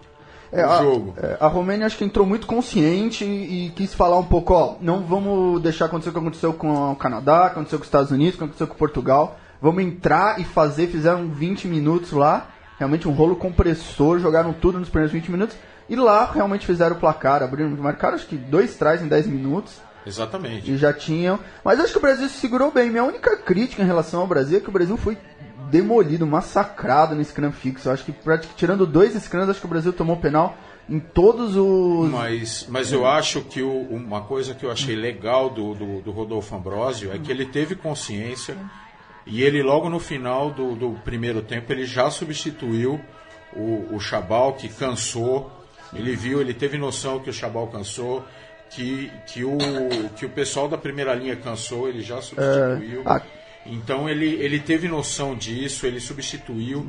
[0.53, 1.15] É, o a, jogo.
[1.19, 4.77] é, a Romênia acho que entrou muito consciente e, e quis falar um pouco, ó,
[4.81, 8.35] não vamos deixar acontecer o que aconteceu com o Canadá, aconteceu com os Estados Unidos,
[8.35, 9.39] o que aconteceu com Portugal.
[9.61, 14.89] Vamos entrar e fazer, fizeram 20 minutos lá, realmente um rolo compressor, jogaram tudo nos
[14.89, 15.57] primeiros 20 minutos.
[15.89, 19.81] E lá realmente fizeram o placar, abriram, marcaram acho que dois trás em 10 minutos.
[20.07, 20.71] Exatamente.
[20.71, 21.39] E já tinham.
[21.65, 22.91] Mas acho que o Brasil se segurou bem.
[22.91, 25.19] Minha única crítica em relação ao Brasil é que o Brasil foi
[25.71, 27.89] demolido, massacrado no scrum fixo.
[27.89, 30.57] Eu acho que praticamente, tirando dois scrums, acho que o Brasil tomou penal
[30.89, 32.11] em todos os.
[32.11, 36.11] Mas, mas eu acho que o- uma coisa que eu achei legal do, do, do
[36.11, 38.57] Rodolfo Ambrosio é que ele teve consciência
[39.27, 42.99] e ele logo no final do, do primeiro tempo ele já substituiu
[43.55, 45.51] o, o Chabal que cansou.
[45.95, 48.23] Ele viu, ele teve noção que o Chabal cansou,
[48.71, 49.57] que, que, o,
[50.17, 53.03] que o pessoal da primeira linha cansou, ele já substituiu.
[53.07, 53.21] ah.
[53.71, 56.87] Então ele, ele teve noção disso, ele substituiu.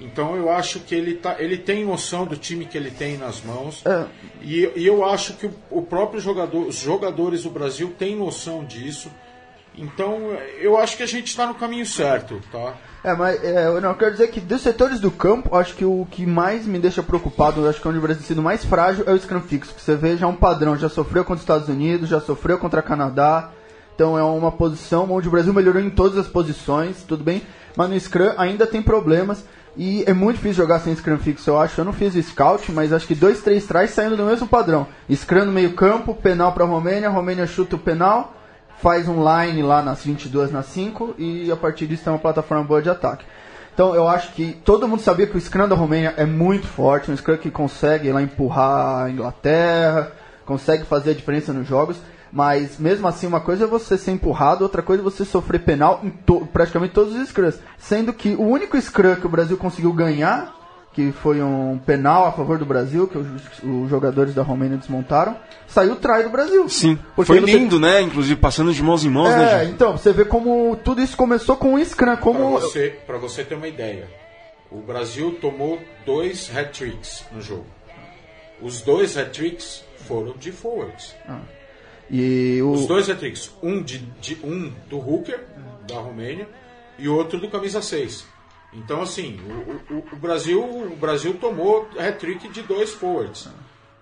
[0.00, 3.42] Então eu acho que ele, tá, ele tem noção do time que ele tem nas
[3.42, 3.84] mãos.
[3.84, 4.06] É.
[4.40, 8.64] E, e eu acho que o, o próprio jogador, os jogadores do Brasil têm noção
[8.64, 9.10] disso.
[9.76, 12.74] Então eu acho que a gente está no caminho certo, tá?
[13.04, 16.06] É, mas é, eu não quero dizer que dos setores do campo, acho que o
[16.10, 19.12] que mais me deixa preocupado, acho que onde o Brasil tem sido mais frágil é
[19.12, 22.08] o scrum fixo, que você vê já um padrão, já sofreu contra os Estados Unidos,
[22.08, 23.50] já sofreu contra o Canadá.
[23.94, 27.42] Então é uma posição onde o Brasil melhorou em todas as posições, tudo bem,
[27.76, 29.44] mas no scrum ainda tem problemas
[29.76, 31.80] e é muito difícil jogar sem scrum fixo, eu acho.
[31.80, 34.86] Eu não fiz o scout, mas acho que dois, três trás saindo do mesmo padrão.
[35.10, 38.34] Scrum no meio campo, penal para a Romênia, Romênia chuta o penal,
[38.78, 42.64] faz um line lá nas 22 nas 5 e a partir disso tem uma plataforma
[42.64, 43.24] boa de ataque.
[43.72, 47.10] Então eu acho que todo mundo sabia que o Scrum da Romênia é muito forte,
[47.10, 50.12] um Scrum que consegue lá empurrar a Inglaterra,
[50.44, 51.96] consegue fazer a diferença nos jogos,
[52.32, 56.00] mas mesmo assim uma coisa é você ser empurrado, outra coisa é você sofrer penal
[56.02, 57.58] em to- praticamente todos os Scrums.
[57.78, 60.60] Sendo que o único Scrum que o Brasil conseguiu ganhar,
[60.94, 63.26] que foi um penal a favor do Brasil, que os,
[63.62, 66.68] os jogadores da Romênia desmontaram, saiu trai do Brasil.
[66.68, 66.98] Sim.
[67.16, 68.00] Porque Foi você- lindo, né?
[68.02, 69.74] Inclusive passando de mãos em mãos, né, É, gente?
[69.74, 72.50] então, você vê como tudo isso começou com um Scrum, Para como...
[72.60, 74.06] você, pra você ter uma ideia,
[74.70, 77.66] o Brasil tomou dois hat-tricks no jogo.
[78.60, 81.14] Os dois hat-tricks foram de forwards.
[82.10, 82.72] E o...
[82.72, 85.44] Os dois hat-tricks, um, de, de- um do Hooker,
[85.86, 86.48] da Romênia,
[86.98, 88.26] e outro do camisa 6.
[88.74, 89.38] Então, assim,
[89.90, 93.48] o, o- o Brasil, o Brasil tomou hat-trick de dois forwards.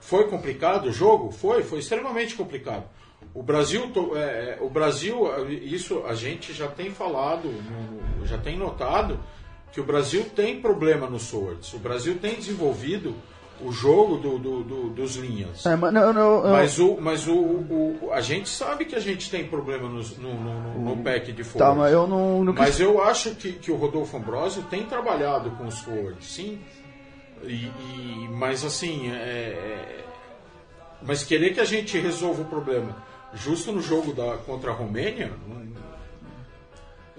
[0.01, 1.31] Foi complicado o jogo?
[1.31, 2.85] Foi, foi extremamente complicado.
[3.35, 5.19] O Brasil, é, é, o Brasil,
[5.63, 7.53] isso a gente já tem falado,
[8.25, 9.21] já tem notado
[9.73, 11.73] que o Brasil tem problema nos forwards.
[11.75, 13.15] O Brasil tem desenvolvido
[13.63, 15.65] o jogo do- do- do- dos linhas.
[15.67, 19.01] É, mas não, não, não- Mas, o, mas o, o- a gente sabe que a
[19.01, 21.79] gente tem problema no, no, no, no pack de Tá, forwards.
[21.79, 25.67] mas eu não, não Mas eu acho que, que o Rodolfo Ambrosio tem trabalhado com
[25.67, 26.59] os forwards, sim.
[27.43, 30.05] E, e- mas assim, é- é-
[31.03, 32.97] mas querer que a gente resolva o problema
[33.35, 35.31] justo no jogo da, contra a Romênia,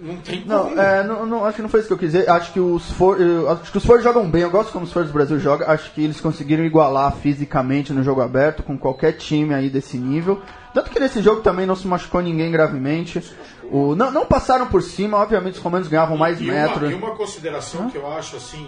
[0.01, 0.43] não, tem.
[0.45, 2.29] Não, é, não, não, acho que não foi isso que eu quis dizer.
[2.29, 3.17] Acho que os for,
[3.49, 4.41] acho que os Ford jogam bem.
[4.41, 5.69] Eu gosto como os Ford do Brasil jogam.
[5.69, 10.41] Acho que eles conseguiram igualar fisicamente no jogo aberto com qualquer time aí desse nível.
[10.73, 13.23] Tanto que nesse jogo também não se machucou ninguém gravemente.
[13.71, 15.17] O, não, não passaram por cima.
[15.17, 16.89] Obviamente os romanos ganhavam mais e metros.
[16.89, 18.67] Uma, e uma consideração que eu acho assim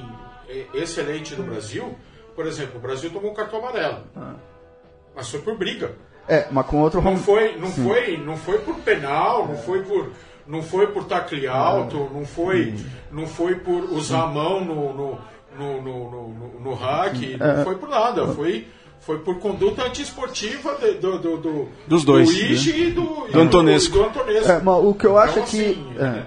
[0.74, 1.96] excelente do Brasil,
[2.36, 4.04] por exemplo, o Brasil tomou um cartão amarelo,
[5.16, 5.96] mas foi por briga.
[6.28, 7.84] É, mas com outro Não foi, não Sim.
[7.84, 10.12] foi, não foi por penal, não foi por,
[10.48, 12.74] não foi por tacle alto, não foi,
[13.12, 15.18] não foi por usar a mão no no
[15.58, 17.64] no, no, no, no hack, não É.
[17.64, 18.68] foi por nada, foi
[19.00, 22.80] foi por conduta antiesportiva de- do, do, do, Dos dois, do Ige né?
[22.80, 23.98] e do, Do Antonesco.
[23.98, 24.50] do Antonesco.
[24.52, 25.58] É, mas o que eu acho Então, é que.
[25.66, 26.24] assim, é,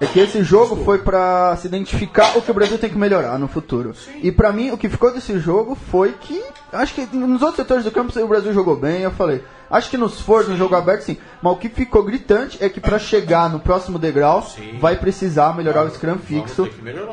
[0.00, 2.98] é, é que esse jogo foi pra se identificar o que o Brasil tem que
[2.98, 3.92] melhorar no futuro.
[4.22, 6.42] E pra mim, o que ficou desse jogo foi que,
[6.72, 9.96] acho que nos outros setores do campo o Brasil jogou bem, eu falei, acho que
[9.96, 11.16] nos forços, no jogo aberto, sim.
[11.42, 14.46] Mas o que ficou gritante é que pra chegar no próximo degrau,
[14.80, 16.68] vai precisar melhorar o scrum fixo.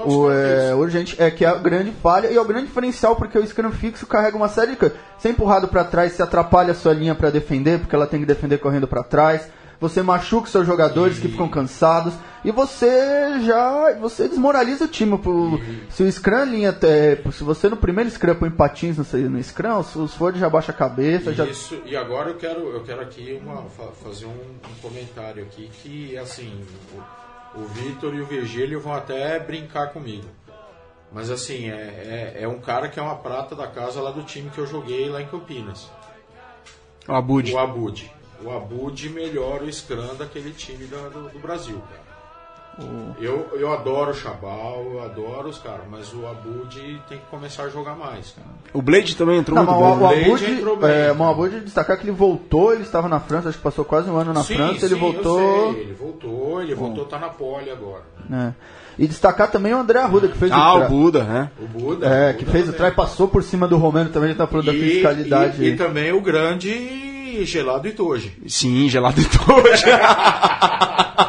[0.05, 3.37] O, é, urgente, é que é a grande falha e é o grande diferencial, porque
[3.37, 4.97] o scrum fixo carrega uma série de coisas.
[5.17, 8.25] Ser empurrado pra trás, se atrapalha a sua linha pra defender, porque ela tem que
[8.25, 9.47] defender correndo pra trás
[9.79, 12.13] você machuca os seus jogadores que ficam cansados
[12.43, 15.17] e você já você desmoraliza o time.
[15.17, 15.59] Pro,
[15.89, 19.79] se o Scrum linha, é, se você no primeiro Scrum põe patins no, no Scrum,
[19.79, 21.33] os, os Ford já baixa a cabeça.
[21.33, 21.45] Já...
[21.45, 23.63] Isso, e agora eu quero, eu quero aqui uma,
[24.03, 26.61] fazer um, um comentário aqui que assim
[27.55, 30.27] o, o Vitor e o Virgílio vão até brincar comigo.
[31.11, 34.23] Mas assim, é, é, é, um cara que é uma prata da casa lá do
[34.23, 35.89] time que eu joguei lá em Campinas.
[37.07, 37.53] O Abud.
[37.53, 38.11] O Abud
[38.43, 42.05] o Abud melhora o Scrum daquele time da, do, do, Brasil, cara.
[43.21, 47.63] Eu, eu adoro o Chabal, eu adoro os caras, mas o Abud tem que começar
[47.63, 48.47] a jogar mais, cara.
[48.73, 50.27] O Blade também entrou Não, muito bem.
[50.27, 50.91] O, o Abud, entrou bem.
[50.91, 54.09] É, o Abud destacar que ele voltou, ele estava na França, acho que passou quase
[54.09, 55.73] um ano na sim, França, sim, ele voltou.
[55.73, 58.03] Sei, ele voltou, ele voltou, tá na pole agora.
[58.29, 58.51] É.
[58.97, 60.61] E destacar também o André Arruda, que fez ah, o.
[60.61, 61.51] Ah, o Buda, né?
[61.59, 62.05] O Buda.
[62.05, 62.75] É, o Buda que fez também.
[62.75, 65.63] o trai, passou por cima do Romano também, a gente tá falando e, da fiscalidade.
[65.63, 66.71] E, e também o grande
[67.43, 68.31] gelado Itoji.
[68.47, 69.85] Sim, gelado Itoji.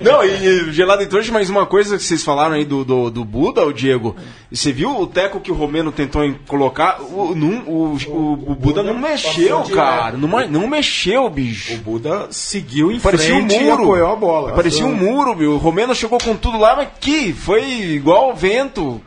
[0.00, 3.64] Não, e gelado Itoji, mas uma coisa que vocês falaram aí do, do, do Buda,
[3.64, 4.16] o Diego,
[4.50, 7.00] você viu o teco que o Romeno tentou colocar?
[7.00, 10.16] O, não, o, o, o, Buda não mexeu, cara.
[10.16, 11.74] Não, não mexeu, bicho.
[11.74, 13.82] O Buda seguiu em Parecia frente um muro.
[13.82, 14.52] e apoiou a bola.
[14.52, 15.52] Parecia um muro, meu.
[15.52, 19.00] O Romeno chegou com tudo lá, mas que foi igual ao vento.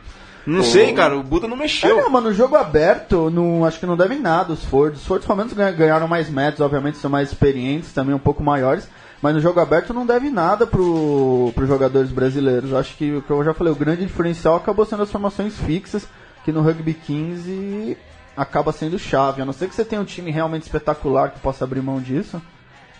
[0.50, 1.98] Não sei, cara, o Buda não mexeu.
[1.98, 4.94] É, não, mas no jogo aberto, não, acho que não devem nada os Ford.
[4.94, 8.88] Os Ford romanos ganharam mais metros, obviamente são mais experientes, também um pouco maiores.
[9.22, 12.72] Mas no jogo aberto não deve nada pro, pros jogadores brasileiros.
[12.72, 16.06] Acho que o que eu já falei, o grande diferencial acabou sendo as formações fixas,
[16.44, 17.96] que no Rugby 15
[18.36, 19.42] acaba sendo chave.
[19.42, 22.40] A não ser que você tenha um time realmente espetacular que possa abrir mão disso,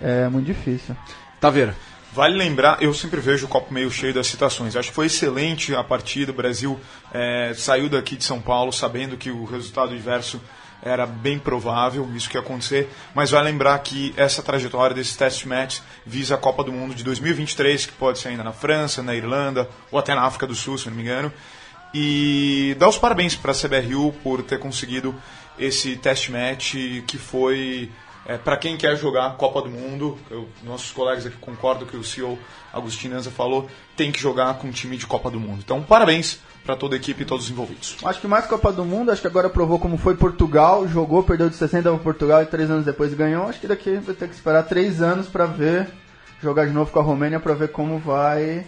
[0.01, 0.95] é muito difícil.
[1.41, 1.75] Taveira.
[2.13, 4.75] Vale lembrar, eu sempre vejo o copo meio cheio das citações.
[4.75, 6.33] Acho que foi excelente a partida.
[6.33, 6.79] O Brasil
[7.13, 10.41] é, saiu daqui de São Paulo sabendo que o resultado inverso
[10.83, 15.45] era bem provável isso que ia acontecer, mas vai lembrar que essa trajetória desses test
[15.45, 19.15] matches visa a Copa do Mundo de 2023, que pode ser ainda na França, na
[19.15, 21.33] Irlanda ou até na África do Sul, se não me engano.
[21.93, 25.15] E dar os parabéns para a CBRU por ter conseguido
[25.59, 26.75] esse test match
[27.07, 27.91] que foi
[28.27, 32.05] é, para quem quer jogar Copa do Mundo, eu, nossos colegas aqui concordam que o
[32.05, 32.39] CEO
[32.73, 35.61] Agostinho Anza falou, tem que jogar com um time de Copa do Mundo.
[35.65, 37.97] Então, parabéns para toda a equipe e todos os envolvidos.
[38.05, 41.49] Acho que mais Copa do Mundo, acho que agora provou como foi Portugal, jogou, perdeu
[41.49, 43.49] de 60 para Portugal e três anos depois ganhou.
[43.49, 45.89] Acho que daqui vai ter que esperar três anos para ver,
[46.43, 48.67] jogar de novo com a Romênia para ver como vai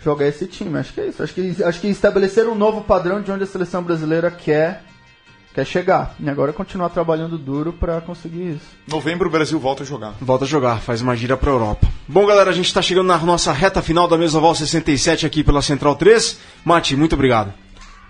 [0.00, 0.78] jogar esse time.
[0.78, 1.22] Acho que é isso.
[1.22, 4.84] Acho que, acho que estabelecer um novo padrão de onde a seleção brasileira quer
[5.58, 6.14] quer chegar.
[6.20, 8.66] E agora continuar trabalhando duro para conseguir isso.
[8.86, 10.14] Novembro o Brasil volta a jogar.
[10.20, 11.88] Volta a jogar, faz uma gira pra Europa.
[12.06, 15.60] Bom, galera, a gente tá chegando na nossa reta final da Mesoval 67 aqui pela
[15.60, 16.38] Central 3.
[16.64, 17.52] Mati, muito obrigado.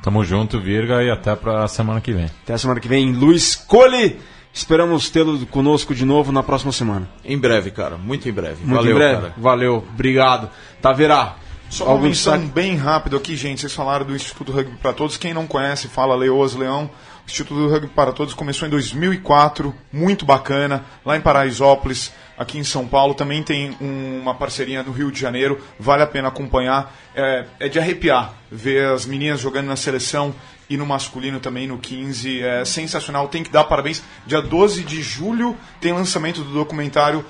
[0.03, 2.27] Tamo junto, Virga, e até pra semana que vem.
[2.45, 4.19] Até a semana que vem, Luiz Cole.
[4.53, 7.09] Esperamos tê-lo conosco de novo na próxima semana.
[7.25, 7.97] Em breve, cara.
[7.97, 8.65] Muito em breve.
[8.65, 9.21] Muito Valeu, em breve.
[9.21, 9.35] cara.
[9.37, 9.85] Valeu.
[9.95, 10.51] Obrigado.
[10.83, 11.37] Taverá.
[11.71, 13.61] Só uma menção bem rápido aqui, gente.
[13.61, 15.17] Vocês falaram do Instituto Rugby para Todos.
[15.17, 16.91] Quem não conhece, fala Leoas Leão.
[17.29, 22.89] Instituto Rugby para Todos começou em 2004, muito bacana, lá em Paraisópolis, aqui em São
[22.89, 23.15] Paulo.
[23.15, 26.97] Também tem um, uma parceria no Rio de Janeiro, vale a pena acompanhar.
[27.15, 30.35] É, é, de arrepiar ver as meninas jogando na seleção
[30.71, 32.41] e no masculino também, no 15.
[32.41, 34.03] É sensacional, tem que dar parabéns.
[34.27, 37.25] Dia 12 de julho tem lançamento do documentário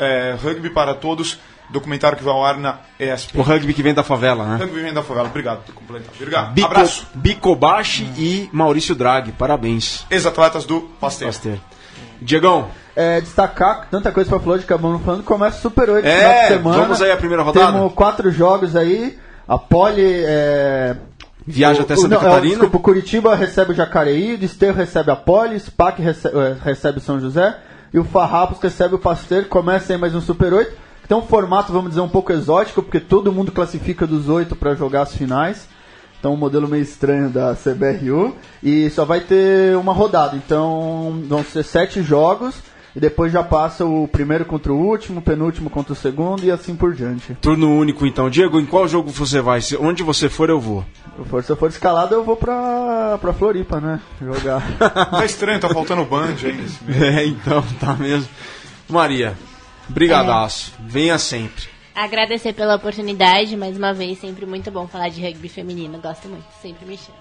[0.00, 1.38] é, Rugby para Todos
[1.70, 3.38] documentário que vai ao ar na ESP.
[3.38, 4.56] O rugby que vem da favela, né?
[4.56, 6.12] O rugby vem da favela, obrigado por completar.
[6.14, 6.52] Obrigado.
[6.52, 7.06] Bico, Abraço.
[7.14, 10.04] Bicobashi e Maurício Draghi, parabéns.
[10.10, 11.28] Ex-atletas do Pasteur.
[11.28, 11.58] Pasteur.
[12.20, 12.68] Diegão.
[12.96, 16.32] É, destacar tanta coisa pra falar de acabamos falando, começa o Super 8 é, final
[16.32, 16.82] de semana.
[16.82, 17.72] Vamos aí a primeira rodada.
[17.72, 19.18] Temos quatro jogos aí.
[19.46, 20.96] A Poli é,
[21.46, 22.46] Viaja o, até Santa não, Catarina.
[22.46, 26.36] É, desculpa, o Curitiba recebe o Jacareí, o Desterro recebe a Poli, o SPAC recebe,
[26.62, 27.54] recebe o São José
[27.92, 29.44] e o Farrapos recebe o Pasteur.
[29.46, 30.83] Começa aí mais um Super 8.
[31.06, 34.74] Tem um formato, vamos dizer, um pouco exótico, porque todo mundo classifica dos oito para
[34.74, 35.68] jogar as finais.
[36.18, 38.34] Então, um modelo meio estranho da CBRU.
[38.62, 40.34] E só vai ter uma rodada.
[40.36, 42.62] Então, vão ser sete jogos.
[42.96, 46.50] E depois já passa o primeiro contra o último, o penúltimo contra o segundo e
[46.50, 47.34] assim por diante.
[47.40, 48.30] Turno único, então.
[48.30, 49.60] Diego, em qual jogo você vai?
[49.60, 50.84] Se, onde você for, eu vou.
[51.42, 54.00] Se eu for escalado, eu vou pra, pra Floripa, né?
[54.22, 54.62] Jogar.
[55.10, 56.64] tá estranho, tá faltando band aí.
[56.88, 58.28] É, então, tá mesmo.
[58.88, 59.34] Maria,
[59.88, 60.72] brigadaço.
[60.78, 60.82] É.
[60.86, 61.74] Venha sempre.
[61.94, 66.44] Agradecer pela oportunidade, mais uma vez, sempre muito bom falar de rugby feminino, gosto muito,
[66.60, 67.16] sempre me chama.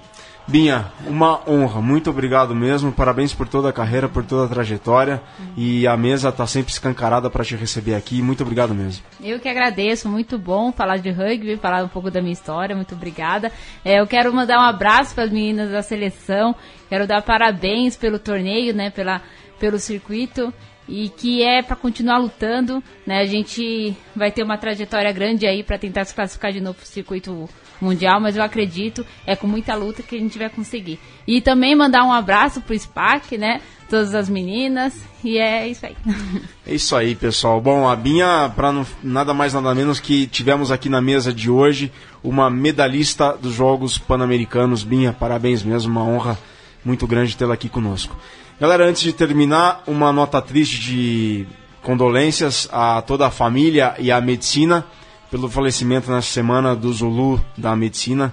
[0.47, 5.21] Binha, uma honra, muito obrigado mesmo, parabéns por toda a carreira, por toda a trajetória
[5.55, 9.05] e a mesa está sempre escancarada para te receber aqui, muito obrigado mesmo.
[9.21, 12.95] Eu que agradeço, muito bom falar de rugby, falar um pouco da minha história, muito
[12.95, 13.51] obrigada.
[13.85, 16.55] É, eu quero mandar um abraço para as meninas da seleção,
[16.89, 19.21] quero dar parabéns pelo torneio, né, pela,
[19.59, 20.51] pelo circuito
[20.87, 23.19] e que é para continuar lutando, né?
[23.19, 26.83] A gente vai ter uma trajetória grande aí para tentar se classificar de novo para
[26.83, 27.49] o circuito
[27.81, 30.99] mundial, mas eu acredito é com muita luta que a gente vai conseguir.
[31.27, 33.61] E também mandar um abraço pro SPAC, né?
[33.89, 35.95] Todas as meninas e é isso aí.
[36.65, 37.59] É isso aí, pessoal.
[37.59, 41.91] Bom, a Binha, para nada mais nada menos que tivemos aqui na mesa de hoje
[42.23, 44.81] uma medalhista dos Jogos Pan-Americanos.
[44.81, 46.39] Binha, parabéns mesmo, uma honra
[46.83, 48.15] muito grande tê-la aqui conosco.
[48.61, 51.47] Galera, antes de terminar, uma nota triste de
[51.81, 54.85] condolências a toda a família e à medicina
[55.31, 58.31] pelo falecimento nessa semana do Zulu da medicina,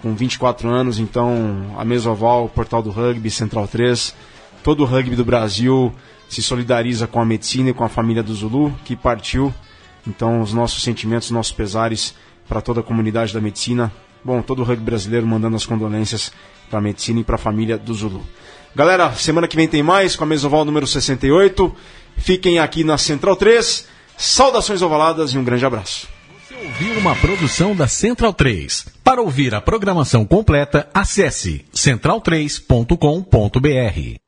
[0.00, 0.98] com 24 anos.
[0.98, 4.14] Então, a Mesoval, Portal do Rugby, Central 3,
[4.62, 5.92] todo o rugby do Brasil
[6.26, 9.52] se solidariza com a medicina e com a família do Zulu, que partiu.
[10.06, 12.14] Então, os nossos sentimentos, os nossos pesares
[12.48, 13.92] para toda a comunidade da medicina.
[14.24, 16.32] Bom, todo o rugby brasileiro mandando as condolências
[16.70, 18.24] para a medicina e para a família do Zulu.
[18.74, 21.74] Galera, semana que vem tem mais com a Mesoval número 68.
[22.16, 23.86] Fiquem aqui na Central 3.
[24.16, 26.06] Saudações ovaladas e um grande abraço.
[26.46, 28.86] Você ouviu uma produção da Central 3.
[29.02, 34.19] Para ouvir a programação completa, acesse central3.com.br.